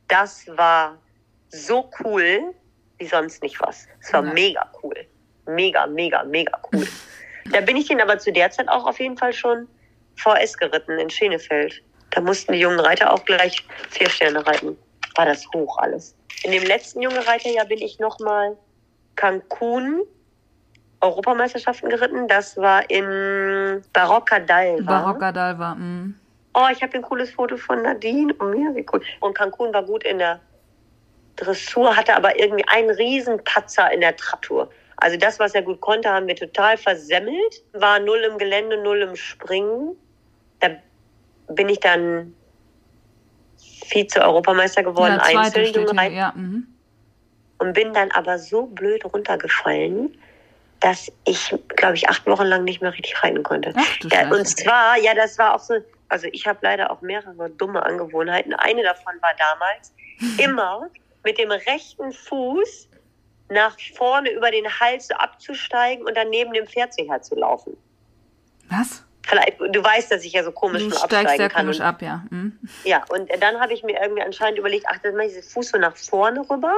[0.09, 0.97] Das war
[1.49, 2.55] so cool
[2.99, 3.87] wie sonst nicht was.
[4.01, 4.33] Es war ja.
[4.33, 4.95] mega cool.
[5.47, 6.87] Mega, mega, mega cool.
[7.53, 9.69] da bin ich den aber zu der Zeit auch auf jeden Fall schon
[10.17, 11.83] VS geritten in Schenefeld.
[12.11, 14.77] Da mussten die jungen Reiter auch gleich vier Sterne reiten.
[15.19, 16.15] War das hoch alles.
[16.45, 18.57] In dem letzten jungen Reiterjahr bin ich nochmal
[19.17, 20.03] Cancun
[21.01, 22.29] Europameisterschaften geritten.
[22.29, 24.85] Das war in Barocca d'Alva.
[24.85, 26.15] Barocca d'Alva, mh.
[26.55, 29.03] Oh, ich habe ein cooles Foto von Nadine und mir, wie cool.
[29.19, 30.39] Und Cancun war gut in der
[31.35, 34.71] Dressur, hatte aber irgendwie einen riesen Patzer in der Traktur.
[34.99, 37.65] Also das, was er gut konnte, haben wir total versemmelt.
[37.73, 39.97] War null im Gelände, null im Springen.
[40.61, 40.69] Da
[41.49, 42.35] bin ich dann
[43.89, 46.15] Vize-Europameister geworden, ja, einzeln.
[46.15, 46.67] Ja, mhm.
[47.59, 50.17] Und bin dann aber so blöd runtergefallen,
[50.81, 53.73] dass ich, glaube ich, acht Wochen lang nicht mehr richtig reiten konnte.
[53.77, 55.75] Ach, ja, und zwar, ja, das war auch so,
[56.09, 58.55] also ich habe leider auch mehrere dumme Angewohnheiten.
[58.55, 59.93] Eine davon war damals
[60.39, 60.89] immer
[61.25, 62.89] mit dem rechten Fuß
[63.51, 67.77] nach vorne über den Hals abzusteigen und dann neben dem Pferd zu laufen.
[68.69, 69.05] Was?
[69.29, 71.67] Vielleicht, du weißt, dass ich ja so komisch du absteigen sehr kann.
[71.67, 72.25] komisch ab, ja.
[72.31, 72.59] Hm.
[72.85, 75.69] Ja, und dann habe ich mir irgendwie anscheinend überlegt, ach, dann mache ich den Fuß
[75.69, 76.75] so nach vorne rüber.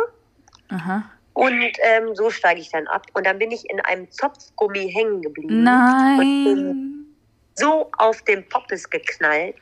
[0.69, 1.05] Aha.
[1.33, 3.07] Und ähm, so steige ich dann ab.
[3.15, 5.63] Und dann bin ich in einem Zopfgummi hängen geblieben.
[5.63, 6.19] Nein.
[6.19, 7.17] Und bin
[7.55, 9.55] so auf dem Poppes geknallt.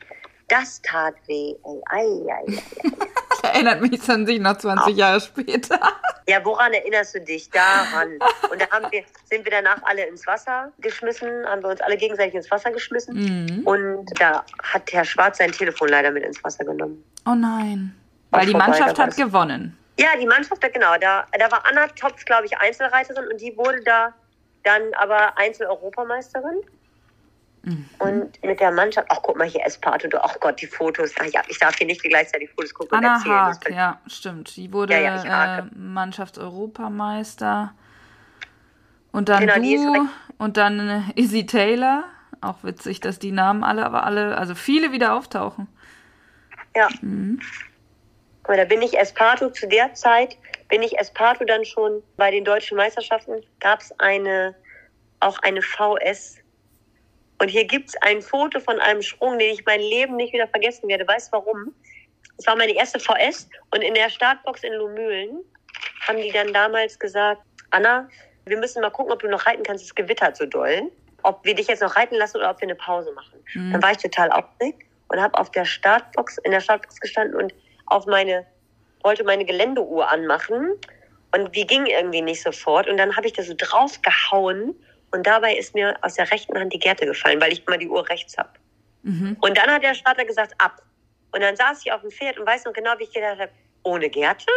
[0.49, 1.55] Das tat weh.
[1.63, 5.79] Ey, ei, ei, ei, erinnert mich an sich noch 20 Jahre später.
[6.27, 7.49] Ja, woran erinnerst du dich?
[7.49, 8.19] Daran.
[8.51, 11.97] Und da haben wir, sind wir danach alle ins Wasser geschmissen, haben wir uns alle
[11.97, 13.15] gegenseitig ins Wasser geschmissen.
[13.15, 13.67] Mhm.
[13.67, 17.03] Und da hat Herr Schwarz sein Telefon leider mit ins Wasser genommen.
[17.25, 17.95] Oh nein.
[18.31, 19.75] Weil die Mannschaft hat gewonnen.
[19.99, 20.95] Ja, die Mannschaft, genau.
[20.99, 24.13] Da, da war Anna Topf, glaube ich, Einzelreiterin und die wurde da
[24.63, 26.61] dann aber Einzel-Europameisterin.
[27.69, 27.89] Mhm.
[27.99, 31.13] Und mit der Mannschaft, ach guck mal hier, Esparto, du, ach Gott, die Fotos.
[31.19, 33.35] Ach, ja, ich darf hier nicht gleichzeitig Fotos gucken Anna und erzählen.
[33.35, 34.55] Haag, ja, stimmt.
[34.55, 37.73] Die wurde ja, ja, äh, Mannschaftseuropameister.
[39.11, 42.05] Und dann genau, du und dann Izzy Taylor.
[42.41, 45.67] Auch witzig, dass die Namen alle, aber alle, also viele wieder auftauchen.
[46.75, 46.87] Ja.
[47.01, 47.39] Mhm.
[48.43, 50.37] Aber da bin ich Esparto zu der Zeit,
[50.69, 54.55] bin ich Esparto dann schon bei den deutschen Meisterschaften, gab es eine,
[55.19, 56.37] auch eine VS.
[57.39, 60.47] Und hier gibt es ein Foto von einem Sprung, den ich mein Leben nicht wieder
[60.47, 61.07] vergessen werde.
[61.07, 61.73] Weißt du warum?
[62.37, 65.39] Es war meine erste VS und in der Startbox in Lumülen
[66.07, 68.07] haben die dann damals gesagt, Anna,
[68.45, 69.85] wir müssen mal gucken, ob du noch reiten kannst.
[69.85, 70.91] Es gewittert so doll.
[71.23, 73.43] Ob wir dich jetzt noch reiten lassen oder ob wir eine Pause machen.
[73.53, 73.73] Mhm.
[73.73, 77.53] Dann war ich total aufgeregt und habe auf der Startbox, in der Startbox gestanden und
[77.87, 78.45] auf meine,
[79.03, 80.73] wollte meine Geländeuhr anmachen
[81.33, 82.87] und die ging irgendwie nicht sofort.
[82.87, 84.75] Und dann habe ich da so drauf gehauen
[85.11, 87.87] und dabei ist mir aus der rechten Hand die Gerte gefallen, weil ich immer die
[87.87, 88.49] Uhr rechts habe.
[89.03, 89.37] Mhm.
[89.41, 90.81] Und dann hat der Starter gesagt, ab.
[91.31, 93.51] Und dann saß ich auf dem Pferd und weiß noch genau, wie ich gedacht habe,
[93.83, 94.51] ohne Gerte?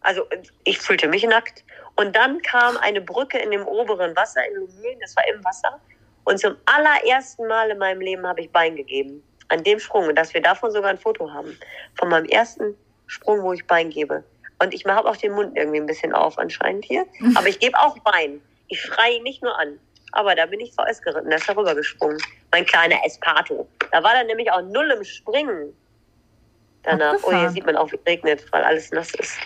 [0.00, 0.26] Also
[0.64, 1.64] ich fühlte mich nackt.
[1.96, 5.80] Und dann kam eine Brücke in dem oberen Wasser in Lumien, das war im Wasser.
[6.24, 10.16] Und zum allerersten Mal in meinem Leben habe ich Bein gegeben an dem Sprung und
[10.16, 11.58] dass wir davon sogar ein Foto haben.
[11.98, 12.76] Von meinem ersten
[13.06, 14.22] Sprung, wo ich Bein gebe.
[14.60, 17.06] Und ich mache auch den Mund irgendwie ein bisschen auf anscheinend hier.
[17.34, 18.40] Aber ich gebe auch Bein.
[18.68, 19.78] Ich schreie ihn nicht nur an.
[20.12, 22.18] Aber da bin ich VS geritten, da ist er rübergesprungen.
[22.50, 23.68] Mein kleiner Espato.
[23.92, 25.74] Da war dann nämlich auch null im Springen.
[26.82, 29.36] Danach, oh, hier sieht man auch, wie regnet, weil alles nass ist.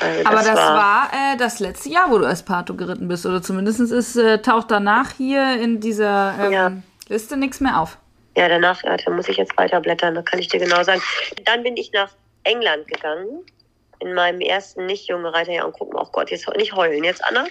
[0.00, 3.26] Also Aber das, das war, war äh, das letzte Jahr, wo du Espato geritten bist.
[3.26, 6.72] Oder zumindest ist, äh, taucht danach hier in dieser ähm, ja.
[7.08, 7.98] Liste nichts mehr auf.
[8.36, 11.02] Ja, danach, ja, da muss ich jetzt weiterblättern, da kann ich dir genau sagen.
[11.44, 12.10] Dann bin ich nach
[12.44, 13.44] England gegangen,
[13.98, 17.46] in meinem ersten nicht junge Reiterjahr und gucken, oh Gott, jetzt nicht heulen jetzt, Anna.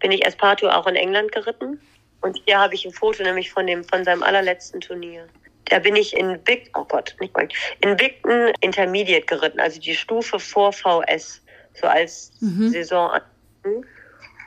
[0.00, 1.80] Bin ich Esparto auch in England geritten.
[2.20, 5.26] Und hier habe ich ein Foto nämlich von dem, von seinem allerletzten Turnier.
[5.66, 7.46] Da bin ich in Big, oh Gott, nicht mal,
[7.82, 11.42] in Bigton Intermediate geritten, also die Stufe vor VS,
[11.74, 12.70] so als mhm.
[12.70, 13.20] Saison.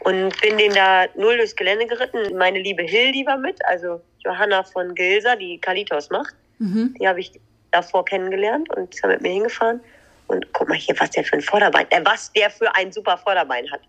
[0.04, 2.36] Und bin den da null durchs Gelände geritten.
[2.38, 6.34] Meine liebe Hildi war mit, also Johanna von Gilser, die Kalitos macht.
[6.58, 6.96] Mhm.
[7.00, 7.40] Die habe ich
[7.72, 9.80] davor kennengelernt und ist mit mir hingefahren.
[10.28, 13.18] Und guck mal hier, was der für ein Vorderbein, äh, was der für ein super
[13.18, 13.82] Vorderbein hat.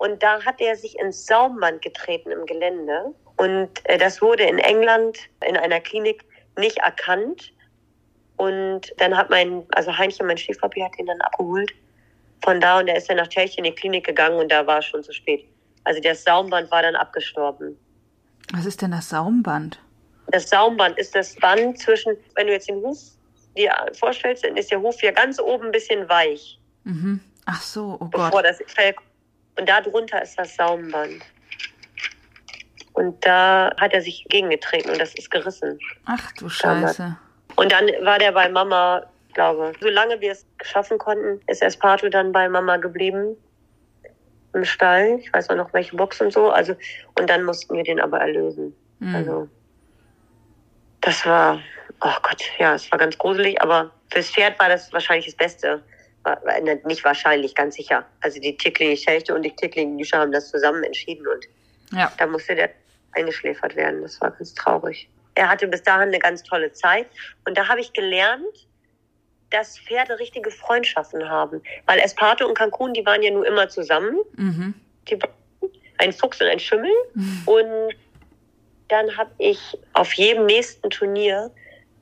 [0.00, 3.14] Und da hat er sich ins Saumband getreten im Gelände.
[3.36, 6.24] Und äh, das wurde in England in einer Klinik
[6.56, 7.52] nicht erkannt.
[8.38, 11.70] Und dann hat mein, also Heinchen, mein Stiefpapi, hat ihn dann abgeholt
[12.42, 14.78] von da und er ist dann nach Tschechien in die Klinik gegangen und da war
[14.78, 15.44] es schon zu spät.
[15.84, 17.78] Also das Saumband war dann abgestorben.
[18.54, 19.78] Was ist denn das Saumband?
[20.28, 22.96] Das Saumband ist das Band zwischen, wenn du jetzt den Huf
[23.54, 26.58] dir vorstellst, dann ist der Huf ja ganz oben ein bisschen weich.
[26.84, 27.20] Mhm.
[27.44, 28.30] Ach so, oh Gott.
[28.30, 28.94] Bevor das Fell
[29.58, 31.22] Und da drunter ist das Saumband.
[32.92, 35.78] Und da hat er sich gegengetreten und das ist gerissen.
[36.06, 37.16] Ach du Scheiße.
[37.56, 42.32] Und dann war der bei Mama, glaube Solange wir es schaffen konnten, ist Esparto dann
[42.32, 43.36] bei Mama geblieben.
[44.52, 45.18] Im Stall.
[45.20, 46.50] Ich weiß auch noch welche Box und so.
[46.50, 46.74] Also,
[47.18, 48.74] und dann mussten wir den aber erlösen.
[48.98, 49.14] Mhm.
[49.14, 49.48] Also,
[51.00, 51.60] das war,
[52.00, 55.82] oh Gott, ja, es war ganz gruselig, aber fürs Pferd war das wahrscheinlich das Beste.
[56.24, 58.04] Ne, nicht wahrscheinlich, ganz sicher.
[58.20, 61.46] Also die Tickling Schelte und die Tickling Jüscher haben das zusammen entschieden und
[61.92, 62.12] ja.
[62.18, 62.70] da musste der
[63.12, 64.02] eingeschläfert werden.
[64.02, 65.08] Das war ganz traurig.
[65.34, 67.06] Er hatte bis dahin eine ganz tolle Zeit
[67.46, 68.44] und da habe ich gelernt,
[69.50, 71.62] dass Pferde richtige Freundschaften haben.
[71.86, 74.16] Weil Esparto und Cancun, die waren ja nur immer zusammen.
[74.36, 74.74] Mhm.
[75.08, 75.18] Die,
[75.98, 76.90] ein Fuchs und ein Schimmel.
[77.14, 77.42] Mhm.
[77.46, 77.94] Und
[78.88, 79.58] dann habe ich
[79.94, 81.50] auf jedem nächsten Turnier,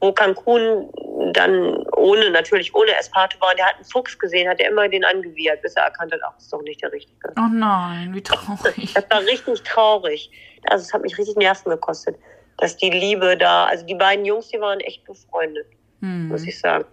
[0.01, 0.91] wo Cancun
[1.33, 5.05] dann ohne, natürlich ohne Esparto war, der hat einen Fuchs gesehen, hat er immer den
[5.05, 7.33] angewidert, bis er erkannt hat, ach, das ist doch nicht der Richtige.
[7.37, 8.95] Oh nein, wie traurig.
[8.95, 10.31] Das war richtig traurig.
[10.69, 12.17] Also es hat mich richtig Nerven gekostet,
[12.59, 15.67] dass die Liebe da, also die beiden Jungs, die waren echt befreundet,
[16.01, 16.29] hm.
[16.29, 16.85] muss ich sagen.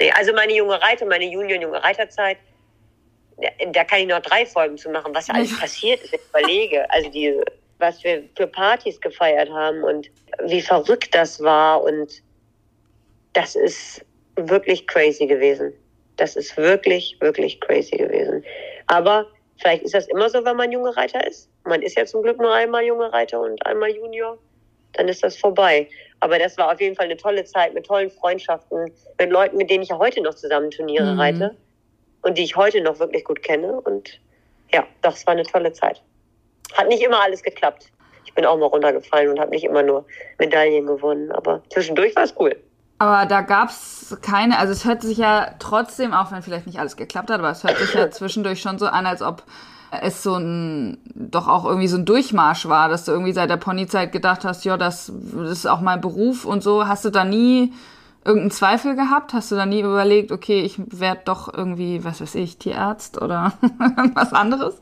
[0.00, 2.38] Nee, also meine junge Reiter, meine Junior-junge Reiterzeit,
[3.72, 6.90] da kann ich noch drei Folgen zu machen, was alles passiert ist, wenn ich überlege.
[6.90, 7.40] Also die,
[7.78, 10.08] was wir für Partys gefeiert haben und
[10.44, 12.22] wie verrückt das war und
[13.32, 14.04] das ist
[14.38, 15.72] wirklich crazy gewesen.
[16.16, 18.44] Das ist wirklich, wirklich crazy gewesen.
[18.86, 19.26] Aber
[19.58, 21.48] vielleicht ist das immer so, wenn man junge Reiter ist.
[21.64, 24.38] Man ist ja zum Glück nur einmal junge Reiter und einmal Junior.
[24.94, 25.88] Dann ist das vorbei.
[26.20, 29.70] Aber das war auf jeden Fall eine tolle Zeit mit tollen Freundschaften, mit Leuten, mit
[29.70, 31.20] denen ich ja heute noch zusammen Turniere mhm.
[31.20, 31.56] reite
[32.22, 33.80] und die ich heute noch wirklich gut kenne.
[33.80, 34.20] Und
[34.72, 36.02] ja, das war eine tolle Zeit.
[36.74, 37.90] Hat nicht immer alles geklappt.
[38.24, 40.04] Ich bin auch mal runtergefallen und habe nicht immer nur
[40.38, 41.30] Medaillen gewonnen.
[41.30, 42.56] Aber zwischendurch war es cool.
[42.98, 46.80] Aber da gab es keine, also es hört sich ja trotzdem, auch wenn vielleicht nicht
[46.80, 49.44] alles geklappt hat, aber es hört sich ja zwischendurch schon so an, als ob
[50.02, 53.56] es so ein, doch auch irgendwie so ein Durchmarsch war, dass du irgendwie seit der
[53.56, 56.86] Ponyzeit gedacht hast, ja, das, das ist auch mein Beruf und so.
[56.86, 57.72] Hast du da nie
[58.24, 59.32] irgendeinen Zweifel gehabt?
[59.32, 63.52] Hast du da nie überlegt, okay, ich werde doch irgendwie, was weiß ich, Tierarzt oder
[64.14, 64.74] was anderes?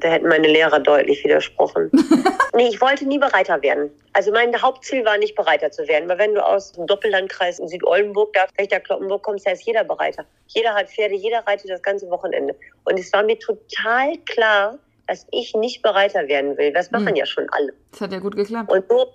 [0.00, 1.90] Da hätten meine Lehrer deutlich widersprochen.
[2.54, 3.90] nee, ich wollte nie Bereiter werden.
[4.12, 7.68] Also mein Hauptziel war nicht Bereiter zu werden, weil wenn du aus dem Doppellandkreis in
[7.68, 10.24] Südoldenburg, da Fechter Kloppenburg kommst, da ist jeder Bereiter.
[10.48, 12.54] Jeder hat Pferde, jeder reitet das ganze Wochenende.
[12.84, 16.72] Und es war mir total klar, dass ich nicht Bereiter werden will.
[16.72, 17.16] Das machen hm.
[17.16, 17.72] ja schon alle.
[17.92, 18.70] Das hat ja gut geklappt.
[18.70, 19.12] Und so,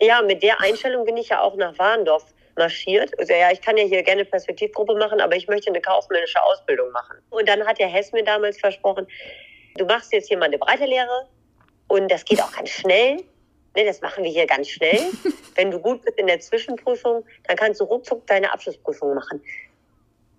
[0.00, 2.24] ja, mit der Einstellung bin ich ja auch nach Warndorf
[2.56, 3.18] marschiert.
[3.18, 6.90] Also ja, ich kann ja hier gerne Perspektivgruppe machen, aber ich möchte eine kaufmännische Ausbildung
[6.90, 7.16] machen.
[7.30, 9.06] Und dann hat der Hess mir damals versprochen,
[9.80, 11.26] du machst jetzt hier mal eine Breiterlehre
[11.88, 13.16] und das geht auch ganz schnell.
[13.76, 15.00] Ne, das machen wir hier ganz schnell.
[15.54, 19.42] Wenn du gut bist in der Zwischenprüfung, dann kannst du ruckzuck deine Abschlussprüfung machen.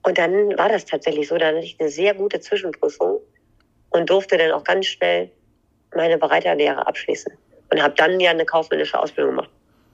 [0.03, 1.37] Und dann war das tatsächlich so.
[1.37, 3.19] Dann hatte ich eine sehr gute Zwischenprüfung
[3.89, 5.29] und durfte dann auch ganz schnell
[5.93, 7.33] meine Bereiterlehre abschließen.
[7.71, 9.49] Und habe dann ja eine kaufmännische Ausbildung gemacht.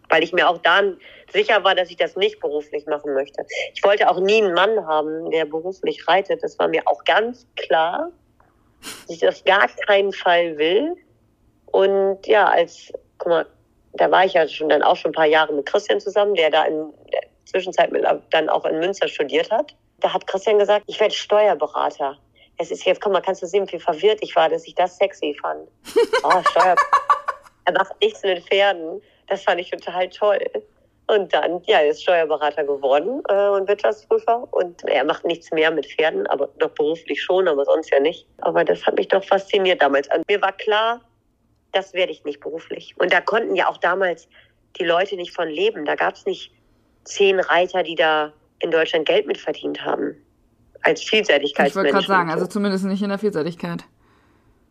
[0.09, 0.97] Weil ich mir auch dann
[1.33, 3.45] sicher war, dass ich das nicht beruflich machen möchte.
[3.73, 6.43] Ich wollte auch nie einen Mann haben, der beruflich reitet.
[6.43, 8.11] Das war mir auch ganz klar
[9.07, 10.95] ich das gar keinen Fall will.
[11.67, 13.45] Und ja, als, guck mal,
[13.93, 16.49] da war ich ja schon dann auch schon ein paar Jahre mit Christian zusammen, der
[16.49, 19.75] da in der Zwischenzeit mit, dann auch in Münster studiert hat.
[19.99, 22.17] Da hat Christian gesagt, ich werde Steuerberater.
[22.57, 24.97] Es ist jetzt, guck mal, kannst du sehen, wie verwirrt ich war, dass ich das
[24.97, 25.67] sexy fand.
[26.23, 26.81] Oh, Steuerberater.
[27.65, 29.01] er macht nichts mit Pferden.
[29.27, 30.39] Das fand ich total toll.
[31.07, 34.47] Und dann, ja, er ist Steuerberater geworden äh, und Wirtschaftsprüfer.
[34.51, 38.25] Und er macht nichts mehr mit Pferden, aber doch beruflich schon, aber sonst ja nicht.
[38.39, 40.07] Aber das hat mich doch fasziniert damals.
[40.15, 41.01] Und mir war klar,
[41.73, 42.95] das werde ich nicht beruflich.
[42.97, 44.27] Und da konnten ja auch damals
[44.79, 45.85] die Leute nicht von leben.
[45.85, 46.51] Da gab es nicht
[47.03, 50.15] zehn Reiter, die da in Deutschland Geld mitverdient haben.
[50.81, 51.87] Als Vielseitigkeitsmenschen.
[51.87, 53.83] Ich wollte gerade sagen, also zumindest nicht in der Vielseitigkeit.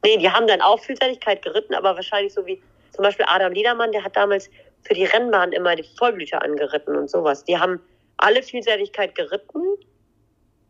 [0.05, 2.61] Nee, die haben dann auch Vielseitigkeit geritten, aber wahrscheinlich so wie
[2.93, 4.49] zum Beispiel Adam Liedermann, der hat damals
[4.85, 7.45] für die Rennbahn immer die Vollblüter angeritten und sowas.
[7.45, 7.81] Die haben
[8.17, 9.63] alle Vielseitigkeit geritten,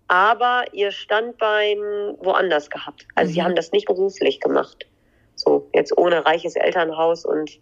[0.08, 1.78] aber ihr Standbein
[2.20, 3.06] woanders gehabt.
[3.14, 3.34] Also mhm.
[3.34, 4.86] sie haben das nicht beruflich gemacht.
[5.34, 7.58] So, jetzt ohne reiches Elternhaus und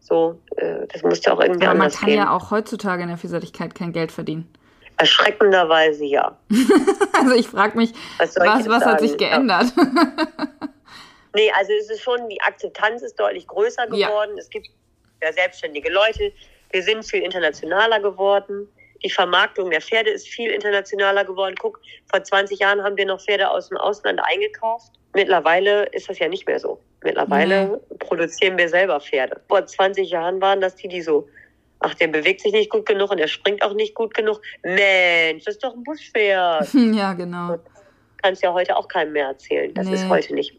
[0.00, 2.16] so, äh, das musste auch irgendwie aber anders gehen.
[2.16, 4.52] man kann ja auch heutzutage in der Vielseitigkeit kein Geld verdienen.
[4.96, 6.36] Erschreckenderweise ja.
[7.12, 9.72] also ich frage mich, was, was, was hat sich geändert?
[9.76, 9.84] Ja.
[11.36, 14.32] nee, also es ist schon, die Akzeptanz ist deutlich größer geworden.
[14.34, 14.38] Ja.
[14.38, 14.70] Es gibt
[15.22, 16.32] ja, selbstständige Leute.
[16.70, 18.68] Wir sind viel internationaler geworden.
[19.02, 21.54] Die Vermarktung der Pferde ist viel internationaler geworden.
[21.58, 24.92] Guck, vor 20 Jahren haben wir noch Pferde aus dem Ausland eingekauft.
[25.14, 26.80] Mittlerweile ist das ja nicht mehr so.
[27.02, 27.98] Mittlerweile mhm.
[27.98, 29.40] produzieren wir selber Pferde.
[29.48, 31.28] Vor 20 Jahren waren das die, die so,
[31.78, 34.40] ach, der bewegt sich nicht gut genug und der springt auch nicht gut genug.
[34.62, 36.68] Mensch, das ist doch ein Buschpferd.
[36.74, 37.58] Ja, genau.
[38.20, 39.72] kannst ja heute auch keinem mehr erzählen.
[39.74, 39.94] Das Nee.
[39.94, 40.58] ist heute nicht.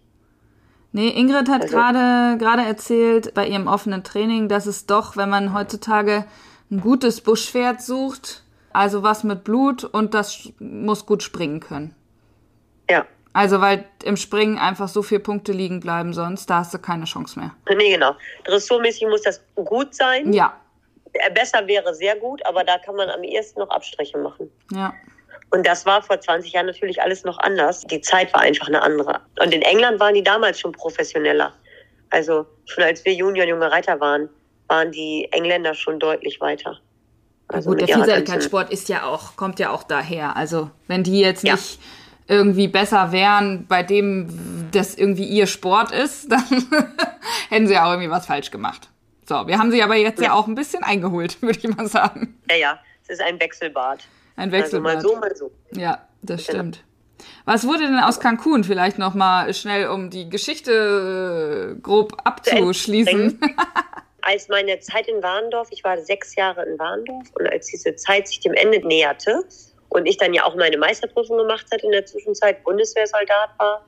[0.92, 5.30] Nee, Ingrid hat Also- gerade gerade erzählt bei ihrem offenen Training, dass es doch, wenn
[5.30, 6.26] man heutzutage
[6.72, 11.94] ein gutes Buschpferd sucht, also was mit Blut und das muss gut springen können.
[12.90, 13.06] Ja.
[13.34, 17.06] Also weil im Springen einfach so viele Punkte liegen bleiben sonst, da hast du keine
[17.06, 17.52] Chance mehr.
[17.76, 18.16] Nee, genau.
[18.46, 20.34] Dressurmäßig muss das gut sein.
[20.34, 20.54] Ja,
[21.14, 24.50] Äh, Besser wäre sehr gut, aber da kann man am ehesten noch Abstriche machen.
[24.72, 24.94] ja.
[25.52, 27.82] Und das war vor 20 Jahren natürlich alles noch anders.
[27.82, 29.20] Die Zeit war einfach eine andere.
[29.42, 31.54] Und in England waren die damals schon professioneller.
[32.12, 34.30] Also schon als wir Junior junge Reiter waren,
[34.68, 36.78] waren die Engländer schon deutlich weiter.
[37.48, 40.36] Also Gut, der Vielseitigkeitssport ist ja auch, kommt ja auch daher.
[40.38, 41.54] Also wenn die jetzt Ja.
[41.54, 41.80] nicht
[42.28, 46.44] irgendwie besser wären, bei dem das irgendwie ihr Sport ist, dann
[47.50, 48.88] hätten sie ja auch irgendwie was falsch gemacht.
[49.28, 50.34] So, wir haben sie aber jetzt ja, Ja.
[50.34, 52.40] auch ein bisschen eingeholt, würde ich mal sagen.
[52.52, 54.02] Ja, ja, es ist ein Wechselbad.
[54.40, 54.94] Ein Also Wechselbad.
[54.96, 55.52] mal so, mal so.
[55.72, 56.60] Ja, das Genau.
[56.60, 56.84] stimmt.
[57.46, 63.40] Was wurde denn aus Cancun vielleicht noch mal schnell, um die Geschichte äh, grob abzuschließen?
[64.22, 68.28] Als meine Zeit in Warendorf, ich war sechs Jahre in Warendorf und als diese Zeit
[68.28, 69.44] sich dem Ende näherte
[69.90, 73.86] und ich dann ja auch meine Meisterprüfung gemacht hatte in der Zwischenzeit, Bundeswehrsoldat war,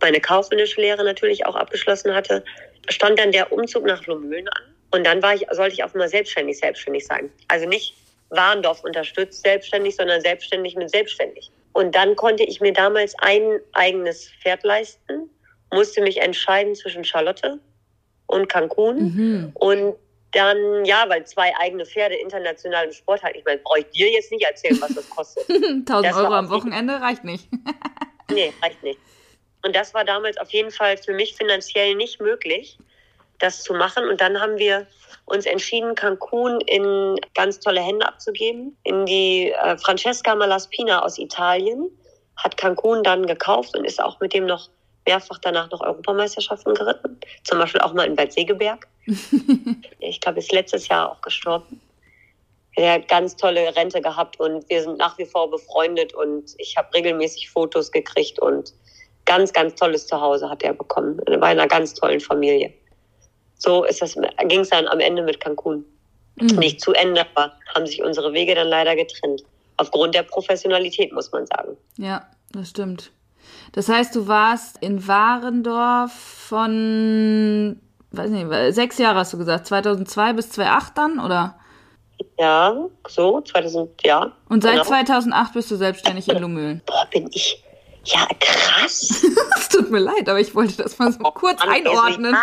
[0.00, 2.42] meine kaufmännische Lehre natürlich auch abgeschlossen hatte,
[2.88, 4.62] stand dann der Umzug nach Lomühlen an.
[4.90, 7.30] Und dann war ich, sollte ich auf einmal selbstständig, selbstständig sein.
[7.48, 7.94] Also nicht
[8.32, 11.50] Warendorf unterstützt selbstständig, sondern selbstständig mit selbstständig.
[11.72, 15.30] Und dann konnte ich mir damals ein eigenes Pferd leisten,
[15.70, 17.58] musste mich entscheiden zwischen Charlotte
[18.26, 18.96] und Cancun.
[18.96, 19.50] Mhm.
[19.54, 19.94] Und
[20.32, 24.10] dann, ja, weil zwei eigene Pferde international im Sport halt, ich meine, brauche ich dir
[24.10, 25.48] jetzt nicht erzählen, was das kostet.
[25.48, 27.48] 1000 Das Euro am Wochenende reicht nicht.
[28.30, 28.98] Nee, reicht nicht.
[29.62, 32.78] Und das war damals auf jeden Fall für mich finanziell nicht möglich,
[33.40, 34.08] das zu machen.
[34.08, 34.86] Und dann haben wir
[35.24, 38.76] uns entschieden, Cancun in ganz tolle Hände abzugeben.
[38.84, 41.90] In die äh, Francesca Malaspina aus Italien
[42.36, 44.68] hat Cancun dann gekauft und ist auch mit dem noch
[45.06, 47.18] mehrfach danach noch Europameisterschaften geritten.
[47.44, 48.86] Zum Beispiel auch mal in Bad Segeberg.
[49.98, 51.80] ich glaube, ist letztes Jahr auch gestorben.
[52.74, 56.76] Er hat ganz tolle Rente gehabt und wir sind nach wie vor befreundet und ich
[56.76, 58.72] habe regelmäßig Fotos gekriegt und
[59.26, 61.20] ganz, ganz tolles Zuhause hat er bekommen.
[61.26, 62.72] Bei einer ganz tollen Familie.
[63.64, 64.16] So ist das,
[64.48, 65.84] ging es dann am Ende mit Cancun.
[66.36, 66.46] Mhm.
[66.58, 69.44] Nicht zu Ende, aber haben sich unsere Wege dann leider getrennt.
[69.76, 71.76] Aufgrund der Professionalität, muss man sagen.
[71.96, 73.12] Ja, das stimmt.
[73.72, 80.32] Das heißt, du warst in Warendorf von, weiß nicht, sechs Jahre hast du gesagt, 2002
[80.32, 81.56] bis 2008 dann, oder?
[82.38, 84.32] Ja, so, 2000, ja.
[84.48, 84.84] Und seit genau.
[84.84, 86.82] 2008 bist du selbstständig in Lumülen.
[86.86, 87.62] Boah, bin ich,
[88.04, 89.24] ja, krass.
[89.56, 92.36] Es tut mir leid, aber ich wollte das mal so kurz Mann, einordnen.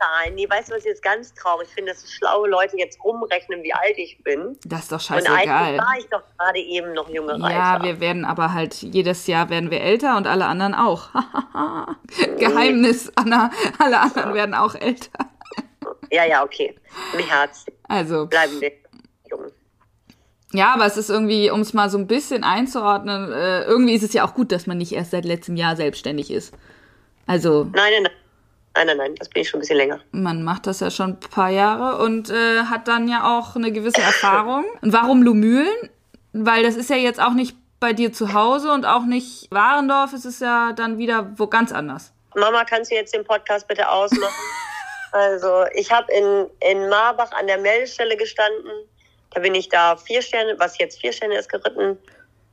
[0.00, 0.34] Jahreszahlen.
[0.34, 3.62] Nee, weißt du, was ich jetzt ganz traurig finde, dass so schlaue Leute jetzt rumrechnen,
[3.62, 4.56] wie alt ich bin.
[4.64, 5.78] Das ist doch Und eigentlich scheißegal.
[5.78, 7.50] war ich doch gerade eben noch junge Reiter.
[7.54, 11.08] Ja, wir werden aber halt, jedes Jahr werden wir älter und alle anderen auch.
[12.38, 15.10] Geheimnis, Anna, alle anderen werden auch älter.
[16.10, 16.74] ja, ja, okay.
[17.12, 18.72] Im Herzen Also, bleiben wir
[19.30, 19.46] jung.
[20.52, 24.02] ja, aber es ist irgendwie, um es mal so ein bisschen einzuordnen, äh, irgendwie ist
[24.02, 26.54] es ja auch gut, dass man nicht erst seit letztem Jahr selbstständig ist.
[27.26, 28.12] Also, Nein, nein, nein.
[28.76, 30.00] Nein, nein, nein, das bin ich schon ein bisschen länger.
[30.10, 33.70] man macht das ja schon ein paar Jahre und äh, hat dann ja auch eine
[33.70, 34.64] gewisse Erfahrung.
[34.80, 35.90] Und warum Lumülen?
[36.32, 40.12] Weil das ist ja jetzt auch nicht bei dir zu Hause und auch nicht Warendorf,
[40.12, 42.12] es ist ja dann wieder wo ganz anders.
[42.34, 44.32] Mama, kannst du jetzt den Podcast bitte ausmachen?
[45.12, 48.72] also, ich habe in, in Marbach an der Meldestelle gestanden.
[49.30, 51.98] Da bin ich da vier Sterne, was jetzt vier Sterne ist, geritten.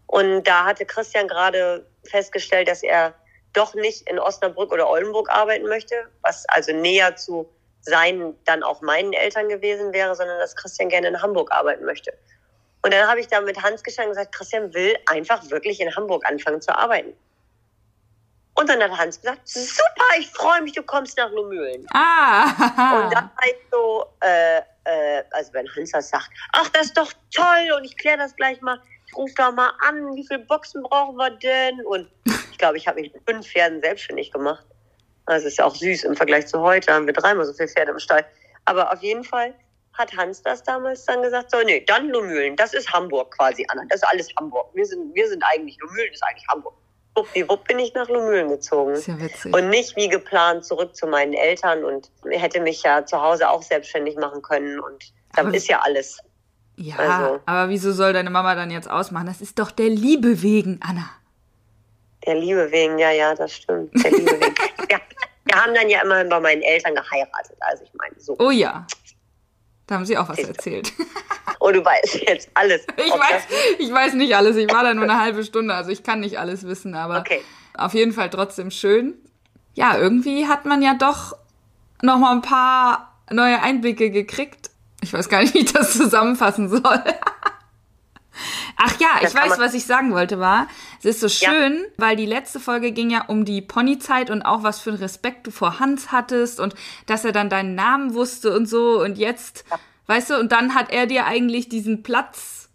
[0.07, 3.13] Und da hatte Christian gerade festgestellt, dass er
[3.53, 7.49] doch nicht in Osnabrück oder Oldenburg arbeiten möchte, was also näher zu
[7.81, 12.13] seinen, dann auch meinen Eltern gewesen wäre, sondern dass Christian gerne in Hamburg arbeiten möchte.
[12.83, 15.95] Und dann habe ich da mit Hans gestanden und gesagt, Christian will einfach wirklich in
[15.95, 17.13] Hamburg anfangen zu arbeiten.
[18.53, 21.85] Und dann hat Hans gesagt, super, ich freue mich, du kommst nach Lumülen.
[21.93, 22.43] Ah!
[22.95, 26.97] Und dann war ich so, äh, äh, also wenn Hans das sagt, ach, das ist
[26.97, 28.79] doch toll und ich kläre das gleich mal.
[29.07, 31.83] Ich rufe da mal an, wie viele Boxen brauchen wir denn?
[31.85, 32.09] Und
[32.61, 34.65] glaube, ich habe mich mit fünf Pferden selbstständig gemacht.
[35.27, 37.91] Das ist ja auch süß im Vergleich zu heute, haben wir dreimal so viele Pferde
[37.91, 38.25] im Stall.
[38.65, 39.53] Aber auf jeden Fall
[39.93, 43.83] hat Hans das damals dann gesagt, so, nee, dann Lumülen, das ist Hamburg quasi, Anna,
[43.89, 44.67] das ist alles Hamburg.
[44.73, 46.73] Wir sind, wir sind eigentlich, Lumülen ist eigentlich Hamburg.
[47.15, 48.93] Wuppdiwupp bin ich nach Lumülen gezogen.
[48.93, 49.53] ist ja witzig.
[49.53, 53.61] Und nicht wie geplant zurück zu meinen Eltern und hätte mich ja zu Hause auch
[53.63, 56.19] selbstständig machen können und da Aber- ist ja alles.
[56.77, 59.25] ja, also- aber wieso soll deine Mama dann jetzt ausmachen?
[59.27, 61.09] Das ist doch der Liebe wegen, Anna.
[62.25, 63.91] Der Liebe wegen, ja, ja, das stimmt.
[64.03, 64.55] Der Liebe wegen.
[64.91, 64.99] Ja,
[65.45, 67.55] wir haben dann ja immerhin bei meinen Eltern geheiratet.
[67.61, 68.35] Also ich meine, so.
[68.39, 68.85] Oh ja.
[69.87, 70.91] Da haben sie auch was erzählt.
[71.63, 72.81] Oh, du weißt jetzt alles.
[72.97, 73.43] Ich weiß,
[73.77, 74.55] ich weiß nicht alles.
[74.55, 77.41] Ich war da nur eine halbe Stunde, also ich kann nicht alles wissen, aber Okay.
[77.77, 79.13] auf jeden Fall trotzdem schön.
[79.75, 81.35] Ja, irgendwie hat man ja doch
[82.01, 84.71] noch mal ein paar neue Einblicke gekriegt.
[85.03, 87.03] Ich weiß gar nicht, wie ich das zusammenfassen soll.
[88.83, 90.67] Ach ja, ich weiß, was ich sagen wollte, war,
[90.99, 94.63] es ist so schön, weil die letzte Folge ging ja um die Ponyzeit und auch
[94.63, 96.73] was für einen Respekt du vor Hans hattest und
[97.05, 99.65] dass er dann deinen Namen wusste und so und jetzt,
[100.07, 102.69] weißt du, und dann hat er dir eigentlich diesen Platz,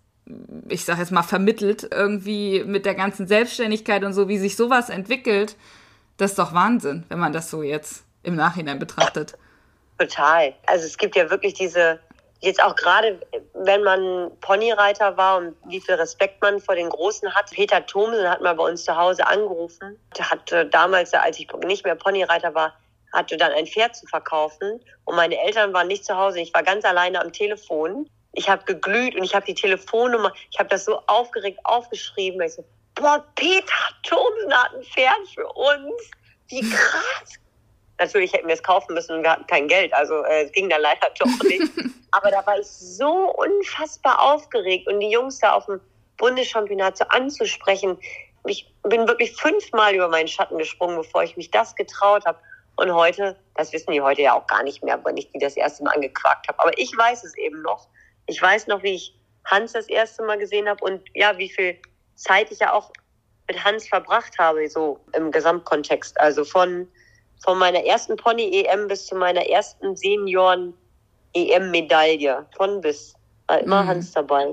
[0.68, 4.90] ich sag jetzt mal, vermittelt, irgendwie mit der ganzen Selbstständigkeit und so, wie sich sowas
[4.90, 5.56] entwickelt.
[6.18, 9.36] Das ist doch Wahnsinn, wenn man das so jetzt im Nachhinein betrachtet.
[9.98, 10.54] Total.
[10.66, 11.98] Also es gibt ja wirklich diese,
[12.40, 13.20] jetzt auch gerade,
[13.54, 17.50] wenn man Ponyreiter war und wie viel Respekt man vor den Großen hat.
[17.50, 19.98] Peter Thomsen hat mal bei uns zu Hause angerufen.
[20.16, 22.74] Der hatte damals, als ich nicht mehr Ponyreiter war,
[23.12, 24.80] hatte dann ein Pferd zu verkaufen.
[25.04, 26.40] Und meine Eltern waren nicht zu Hause.
[26.40, 28.08] Ich war ganz alleine am Telefon.
[28.32, 32.40] Ich habe geglüht und ich habe die Telefonnummer, ich habe das so aufgeregt aufgeschrieben.
[32.42, 32.64] Ich so,
[32.94, 33.72] boah, Peter
[34.02, 36.10] Thomsen hat ein Pferd für uns.
[36.48, 37.38] Wie krass.
[37.98, 39.92] Natürlich hätten wir es kaufen müssen und wir hatten kein Geld.
[39.94, 41.72] Also äh, es ging da leider doch nicht.
[42.10, 45.80] Aber da war ich so unfassbar aufgeregt und die Jungs da auf dem
[46.18, 47.98] Bundeschampionat so anzusprechen.
[48.46, 52.38] Ich bin wirklich fünfmal über meinen Schatten gesprungen, bevor ich mich das getraut habe.
[52.76, 55.56] Und heute, das wissen die heute ja auch gar nicht mehr, wenn ich die das
[55.56, 56.60] erste Mal angequakt habe.
[56.60, 57.88] Aber ich weiß es eben noch.
[58.26, 59.14] Ich weiß noch, wie ich
[59.46, 61.78] Hans das erste Mal gesehen habe und ja, wie viel
[62.14, 62.92] Zeit ich ja auch
[63.48, 66.20] mit Hans verbracht habe, so im Gesamtkontext.
[66.20, 66.88] Also von,
[67.46, 72.44] von meiner ersten Pony-EM bis zu meiner ersten Senioren-EM-Medaille.
[72.56, 73.14] Von bis.
[73.46, 73.88] War immer Mhm.
[73.88, 74.52] Hans dabei.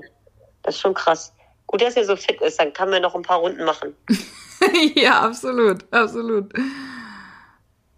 [0.62, 1.34] Das ist schon krass.
[1.66, 3.96] Gut, dass er so fit ist, dann kann man noch ein paar Runden machen.
[4.96, 6.54] ja, absolut, absolut.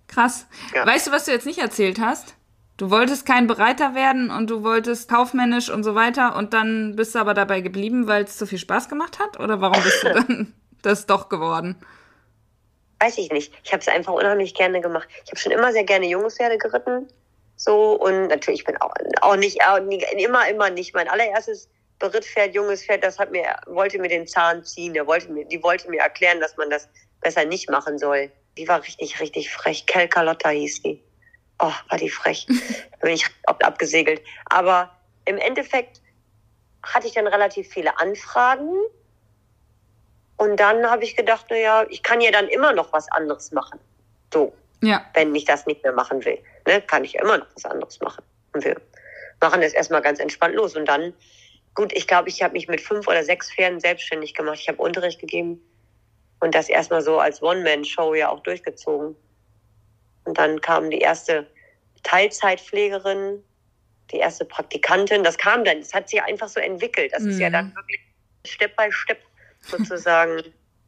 [0.07, 0.47] Krass.
[0.73, 0.87] Ja.
[0.87, 2.35] Weißt du, was du jetzt nicht erzählt hast?
[2.77, 7.15] Du wolltest kein Bereiter werden und du wolltest kaufmännisch und so weiter und dann bist
[7.15, 9.41] du aber dabei geblieben, weil es so viel Spaß gemacht hat?
[9.41, 11.75] Oder warum bist du dann das doch geworden?
[13.05, 13.53] Weiß ich nicht.
[13.63, 15.07] Ich habe es einfach unheimlich gerne gemacht.
[15.23, 17.07] Ich habe schon immer sehr gerne junge Pferde geritten.
[17.55, 18.91] So, und natürlich, ich bin auch,
[19.21, 20.95] auch nicht, auch nie, immer, immer nicht.
[20.95, 24.95] Mein allererstes Berittpferd, junges Pferd, das hat mir, wollte mir den Zahn ziehen.
[24.95, 26.89] Der wollte mir, die wollte mir erklären, dass man das
[27.21, 28.31] besser nicht machen soll.
[28.57, 29.85] Die war richtig, richtig frech.
[29.85, 31.03] Kel Carlotta hieß die.
[31.59, 32.47] Oh, war die frech.
[32.91, 34.19] Da bin ich ab- abgesegelt.
[34.45, 34.89] Aber
[35.25, 36.01] im Endeffekt
[36.81, 38.71] hatte ich dann relativ viele Anfragen.
[40.37, 43.51] Und dann habe ich gedacht, na ja, ich kann ja dann immer noch was anderes
[43.51, 43.79] machen.
[44.33, 45.05] So, Ja.
[45.13, 47.99] wenn ich das nicht mehr machen will, ne, kann ich ja immer noch was anderes
[48.01, 48.23] machen.
[48.53, 48.75] Und wir
[49.41, 50.75] machen das erstmal ganz entspannt los.
[50.75, 51.13] Und dann,
[51.73, 54.59] gut, ich glaube, ich habe mich mit fünf oder sechs Pferden selbstständig gemacht.
[54.59, 55.61] Ich habe Unterricht gegeben
[56.41, 59.15] und das erstmal so als One-Man-Show ja auch durchgezogen.
[60.25, 61.47] Und dann kam die erste
[62.03, 63.43] Teilzeitpflegerin,
[64.11, 65.23] die erste Praktikantin.
[65.23, 67.11] Das kam dann, das hat sich einfach so entwickelt.
[67.13, 67.53] Das ist ja Mhm.
[67.53, 68.01] dann wirklich
[68.45, 69.19] Step by Step
[69.67, 70.41] sozusagen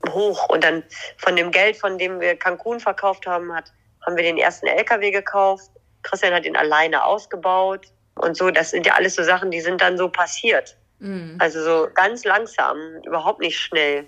[0.09, 0.49] hoch.
[0.49, 0.83] Und dann
[1.17, 3.71] von dem Geld, von dem wir Cancun verkauft haben, hat,
[4.05, 5.69] haben wir den ersten LKW gekauft.
[6.03, 7.87] Christian hat ihn alleine ausgebaut.
[8.15, 10.77] Und so, das sind ja alles so Sachen, die sind dann so passiert.
[10.99, 11.37] Mhm.
[11.39, 14.05] Also so ganz langsam, überhaupt nicht schnell.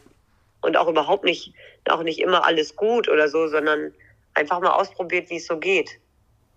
[0.62, 1.54] Und auch überhaupt nicht,
[1.88, 3.94] auch nicht immer alles gut oder so, sondern
[4.34, 5.90] einfach mal ausprobiert, wie es so geht.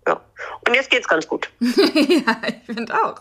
[0.07, 0.21] Ja.
[0.67, 1.49] Und jetzt geht's ganz gut.
[1.59, 3.15] ja, ich finde auch.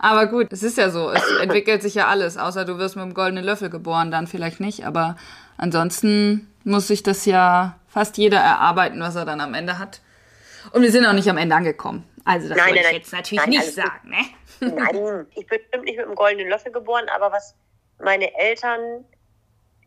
[0.00, 3.04] Aber gut, es ist ja so, es entwickelt sich ja alles, außer du wirst mit
[3.04, 5.16] dem goldenen Löffel geboren, dann vielleicht nicht, aber
[5.56, 10.00] ansonsten muss sich das ja fast jeder erarbeiten, was er dann am Ende hat.
[10.72, 12.04] Und wir sind auch nicht am Ende angekommen.
[12.24, 14.16] Also das Nein, wollte nein, ich jetzt natürlich Nein, nicht sagen, ne?
[14.60, 17.54] Nein, ich bin bestimmt nicht mit dem goldenen Löffel geboren, aber was
[18.00, 19.04] meine Eltern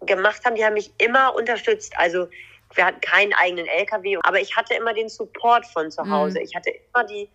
[0.01, 1.93] gemacht haben, die haben mich immer unterstützt.
[1.97, 2.27] Also
[2.76, 6.39] wir hatten keinen eigenen LKW, aber ich hatte immer den Support von zu Hause.
[6.39, 6.45] Mhm.
[6.45, 7.30] Ich hatte immer die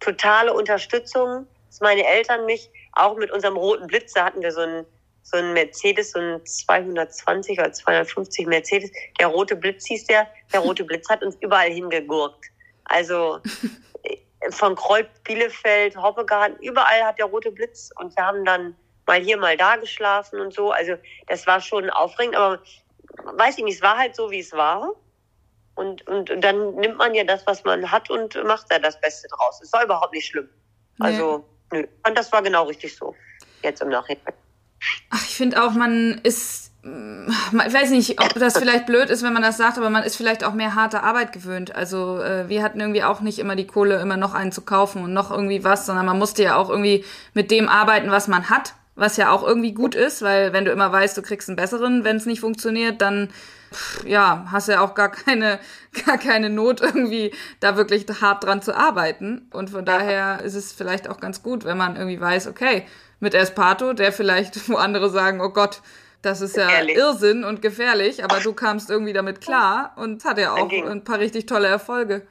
[0.00, 4.60] totale Unterstützung, dass meine Eltern mich, auch mit unserem roten Blitz, da hatten wir so
[4.60, 4.84] einen,
[5.22, 8.90] so einen Mercedes, so einen 220 oder 250 Mercedes.
[9.20, 10.26] Der rote Blitz hieß der.
[10.52, 12.46] Der rote Blitz hat uns überall hingegurkt.
[12.84, 13.38] Also
[14.50, 18.74] von Kreuz, Bielefeld, Hoppegarten, überall hat der rote Blitz und wir haben dann
[19.06, 20.72] mal hier, mal da geschlafen und so.
[20.72, 20.94] Also
[21.26, 22.60] das war schon aufregend, aber
[23.36, 24.90] weiß ich nicht, es war halt so, wie es war.
[25.74, 29.28] Und, und dann nimmt man ja das, was man hat und macht da das Beste
[29.28, 29.60] draus.
[29.62, 30.48] Es war überhaupt nicht schlimm.
[30.98, 31.86] Also, nö.
[32.06, 33.14] Und das war genau richtig so.
[33.62, 34.34] Jetzt im Nachhinein.
[35.10, 37.30] Ach, ich finde auch, man ist, mm,
[37.66, 40.16] ich weiß nicht, ob das vielleicht blöd ist, wenn man das sagt, aber man ist
[40.16, 41.74] vielleicht auch mehr harte Arbeit gewöhnt.
[41.74, 45.02] Also äh, wir hatten irgendwie auch nicht immer die Kohle, immer noch einen zu kaufen
[45.02, 47.04] und noch irgendwie was, sondern man musste ja auch irgendwie
[47.34, 50.70] mit dem arbeiten, was man hat, was ja auch irgendwie gut ist, weil wenn du
[50.70, 53.30] immer weißt, du kriegst einen besseren, wenn es nicht funktioniert, dann
[54.04, 55.58] ja, hast du ja auch gar keine,
[56.06, 59.48] gar keine Not, irgendwie da wirklich hart dran zu arbeiten.
[59.52, 62.84] Und von daher ist es vielleicht auch ganz gut, wenn man irgendwie weiß, okay,
[63.20, 65.80] mit Esparto, der vielleicht, wo andere sagen, oh Gott,
[66.20, 66.96] das ist ja Ehrlich.
[66.96, 71.18] Irrsinn und gefährlich, aber du kamst irgendwie damit klar und hat ja auch ein paar
[71.18, 72.26] richtig tolle Erfolge.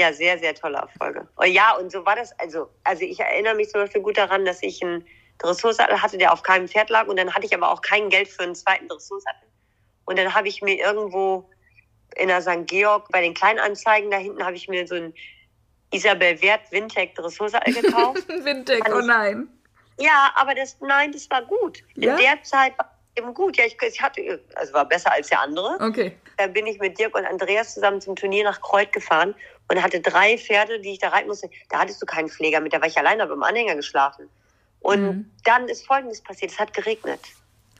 [0.00, 1.28] Ja, sehr, sehr tolle Erfolge.
[1.36, 2.36] Oh, ja, und so war das.
[2.40, 5.06] Also, also ich erinnere mich zum Beispiel gut daran, dass ich einen
[5.38, 7.06] Dressursattel hatte, der auf keinem Pferd lag.
[7.06, 9.48] Und dann hatte ich aber auch kein Geld für einen zweiten Dressursattel.
[10.04, 11.48] Und dann habe ich mir irgendwo
[12.16, 12.66] in der St.
[12.66, 15.14] Georg bei den Kleinanzeigen da hinten habe ich mir so einen
[15.92, 18.28] Isabel Wert Wintec Dressursattel gekauft.
[18.28, 19.48] Wintec, oh nein.
[19.98, 21.82] Ja, aber das, nein, das war gut.
[21.94, 22.12] Ja?
[22.12, 23.56] In der Zeit war eben gut.
[23.56, 25.78] Ja, ich, ich hatte, also war besser als der andere.
[25.80, 26.16] Okay.
[26.36, 29.34] Da bin ich mit Dirk und Andreas zusammen zum Turnier nach Kreuth gefahren
[29.68, 31.48] und hatte drei Pferde, die ich da reiten musste.
[31.70, 34.28] Da hattest du keinen Pfleger mit, da war ich alleine, habe im Anhänger geschlafen.
[34.84, 35.30] Und mhm.
[35.44, 37.20] dann ist Folgendes passiert, es hat geregnet.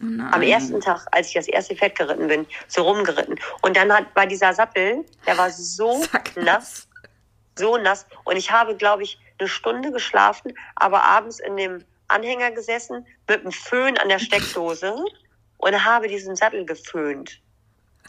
[0.01, 3.39] Oh Am ersten Tag, als ich das erste Pferd geritten bin, so rumgeritten.
[3.61, 6.03] Und dann hat, war dieser Sattel, der war so
[6.35, 6.89] nass,
[7.59, 8.07] so nass.
[8.25, 13.45] Und ich habe, glaube ich, eine Stunde geschlafen, aber abends in dem Anhänger gesessen, mit
[13.45, 14.97] dem Föhn an der Steckdose
[15.59, 17.39] und habe diesen Sattel geföhnt.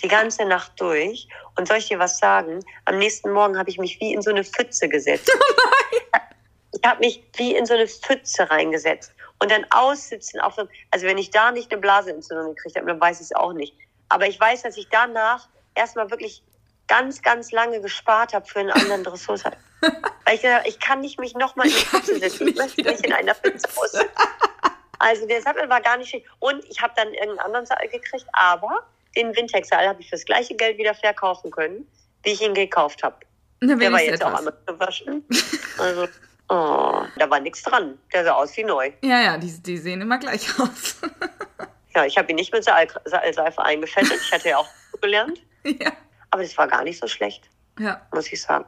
[0.01, 1.27] Die ganze Nacht durch.
[1.57, 2.61] Und soll ich dir was sagen?
[2.85, 5.29] Am nächsten Morgen habe ich mich wie in so eine Pfütze gesetzt.
[5.41, 5.84] Oh
[6.75, 9.13] ich habe mich wie in so eine Pfütze reingesetzt.
[9.39, 13.01] Und dann aussitzen auf so, also wenn ich da nicht eine Blasenentzündung gekriegt habe, dann
[13.01, 13.75] weiß ich es auch nicht.
[14.09, 16.41] Aber ich weiß, dass ich danach erstmal wirklich
[16.87, 19.59] ganz, ganz lange gespart habe für einen anderen Dressursattel.
[19.81, 22.47] Weil ich gesagt ich kann nicht mich nochmal in die Pfütze setzen.
[22.47, 24.09] Ich möchte nicht in einer Pfütze aussitzen.
[24.99, 26.25] Also der Sattel war gar nicht schlecht.
[26.39, 30.25] Und ich habe dann irgendeinen anderen Sattel gekriegt, aber den Wintex-Sattel habe ich für das
[30.25, 31.87] gleiche Geld wieder verkaufen können,
[32.23, 33.17] wie ich ihn gekauft habe.
[33.61, 34.33] Der war jetzt etwas.
[34.33, 35.25] auch einmal gewaschen.
[35.77, 36.07] Also,
[36.49, 37.97] oh, da war nichts dran.
[38.13, 38.91] Der sah aus wie neu.
[39.01, 40.97] Ja, ja, die, die sehen immer gleich aus.
[41.95, 44.19] ja, ich habe ihn nicht mit Seife eingefettet.
[44.21, 44.69] Ich hatte ja auch
[45.01, 45.41] gelernt.
[45.63, 45.91] Ja.
[46.31, 47.49] Aber das war gar nicht so schlecht.
[47.79, 48.01] Ja.
[48.13, 48.65] Muss ich sagen.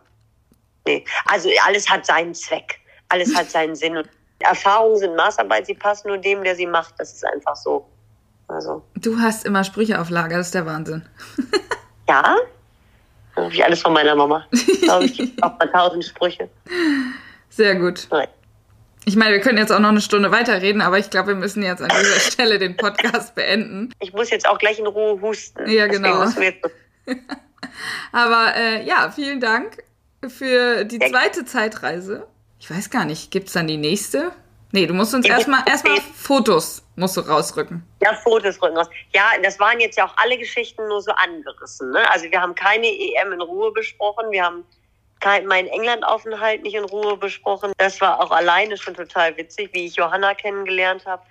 [0.85, 1.03] Nee.
[1.25, 2.79] Also alles hat seinen Zweck.
[3.09, 3.97] Alles hat seinen Sinn.
[3.97, 4.09] Und
[4.39, 6.95] Erfahrungen sind Maßarbeit, sie passen nur dem, der sie macht.
[6.97, 7.87] Das ist einfach so.
[8.47, 8.83] Also.
[8.95, 11.05] Du hast immer Sprüche auf Lager, das ist der Wahnsinn.
[12.07, 12.37] ja?
[13.49, 14.45] Wie alles von meiner Mama.
[14.51, 16.49] Ich glaube, ich auch mal tausend Sprüche.
[17.57, 18.07] Sehr gut.
[19.05, 21.63] Ich meine, wir können jetzt auch noch eine Stunde weiterreden, aber ich glaube, wir müssen
[21.63, 23.91] jetzt an dieser Stelle den Podcast beenden.
[23.99, 25.67] Ich muss jetzt auch gleich in Ruhe husten.
[25.67, 26.25] Ja, genau.
[28.11, 29.83] aber äh, ja, vielen Dank
[30.27, 32.27] für die zweite Zeitreise.
[32.59, 34.33] Ich weiß gar nicht, gibt es dann die nächste?
[34.71, 37.83] Nee, du musst uns erstmal erstmal Fotos musst du rausrücken.
[38.03, 38.89] Ja, Fotos rücken raus.
[39.15, 41.89] Ja, das waren jetzt ja auch alle Geschichten nur so angerissen.
[41.89, 42.11] Ne?
[42.11, 44.63] Also wir haben keine EM in Ruhe besprochen, wir haben
[45.45, 47.73] meinen England-Aufenthalt nicht in Ruhe besprochen.
[47.77, 51.23] Das war auch alleine schon total witzig, wie ich Johanna kennengelernt habe,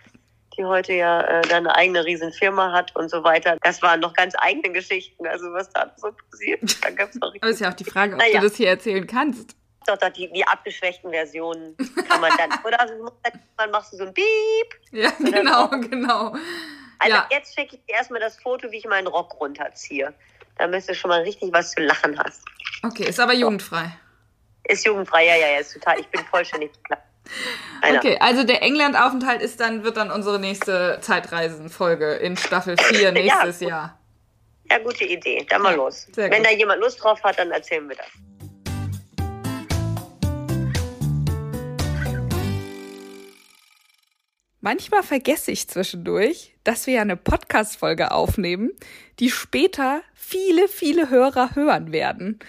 [0.56, 3.56] die heute ja äh, eine eigene Riesenfirma hat und so weiter.
[3.62, 6.84] Das waren noch ganz eigene Geschichten, also was da so passiert.
[6.84, 8.40] Da gab's noch Aber ist ja auch die Frage, ob naja.
[8.40, 9.56] du das hier erzählen kannst
[9.86, 11.76] doch, doch die, die abgeschwächten Versionen
[12.08, 12.50] kann man dann.
[12.64, 12.78] oder
[13.56, 14.26] man machst du so ein Piep.
[14.92, 16.34] Ja, genau, genau.
[16.98, 17.28] Also ja.
[17.30, 20.14] jetzt schicke ich dir erstmal das Foto, wie ich meinen Rock runterziehe.
[20.58, 22.42] Damit du schon mal richtig was zu lachen hast.
[22.82, 23.92] Okay, ist aber jugendfrei.
[24.64, 26.00] Ist jugendfrei, ja, ja, ja, ist total.
[26.00, 27.02] Ich bin vollständig klar.
[27.82, 33.60] Okay, also der England-Aufenthalt ist dann, wird dann unsere nächste Zeitreisenfolge in Staffel 4 nächstes
[33.60, 33.98] ja, Jahr.
[34.70, 35.44] Ja, gute Idee.
[35.48, 36.06] Dann mal los.
[36.14, 36.46] Wenn gut.
[36.46, 38.06] da jemand Lust drauf hat, dann erzählen wir das.
[44.66, 48.72] Manchmal vergesse ich zwischendurch, dass wir ja eine Podcast-Folge aufnehmen,
[49.20, 52.40] die später viele, viele Hörer hören werden.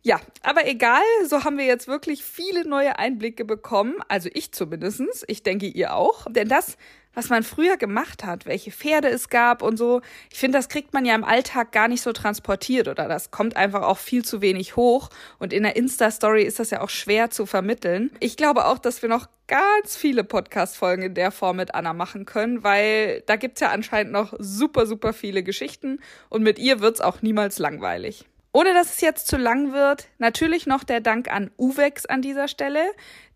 [0.00, 5.22] Ja, aber egal, so haben wir jetzt wirklich viele neue Einblicke bekommen, also ich zumindestens.
[5.28, 6.78] ich denke ihr auch, denn das
[7.14, 10.02] was man früher gemacht hat, welche Pferde es gab und so.
[10.30, 13.56] Ich finde, das kriegt man ja im Alltag gar nicht so transportiert oder das kommt
[13.56, 15.10] einfach auch viel zu wenig hoch.
[15.38, 18.10] Und in der Insta-Story ist das ja auch schwer zu vermitteln.
[18.20, 22.24] Ich glaube auch, dass wir noch ganz viele Podcast-Folgen in der Form mit Anna machen
[22.24, 27.00] können, weil da gibt's ja anscheinend noch super, super viele Geschichten und mit ihr wird's
[27.00, 28.24] auch niemals langweilig.
[28.56, 32.46] Ohne dass es jetzt zu lang wird, natürlich noch der Dank an Uwex an dieser
[32.46, 32.84] Stelle,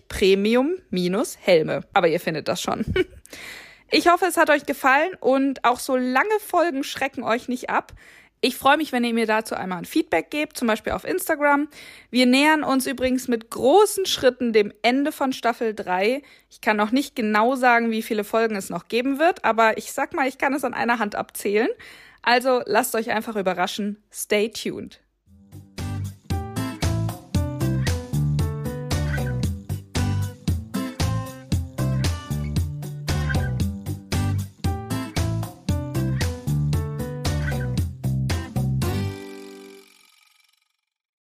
[0.08, 1.84] Premium-Helme.
[1.92, 2.84] Aber ihr findet das schon.
[3.90, 7.92] Ich hoffe, es hat euch gefallen und auch so lange Folgen schrecken euch nicht ab.
[8.46, 11.66] Ich freue mich, wenn ihr mir dazu einmal ein Feedback gebt, zum Beispiel auf Instagram.
[12.10, 16.20] Wir nähern uns übrigens mit großen Schritten dem Ende von Staffel 3.
[16.50, 19.92] Ich kann noch nicht genau sagen, wie viele Folgen es noch geben wird, aber ich
[19.92, 21.70] sag mal, ich kann es an einer Hand abzählen.
[22.20, 24.02] Also lasst euch einfach überraschen.
[24.12, 25.00] Stay tuned.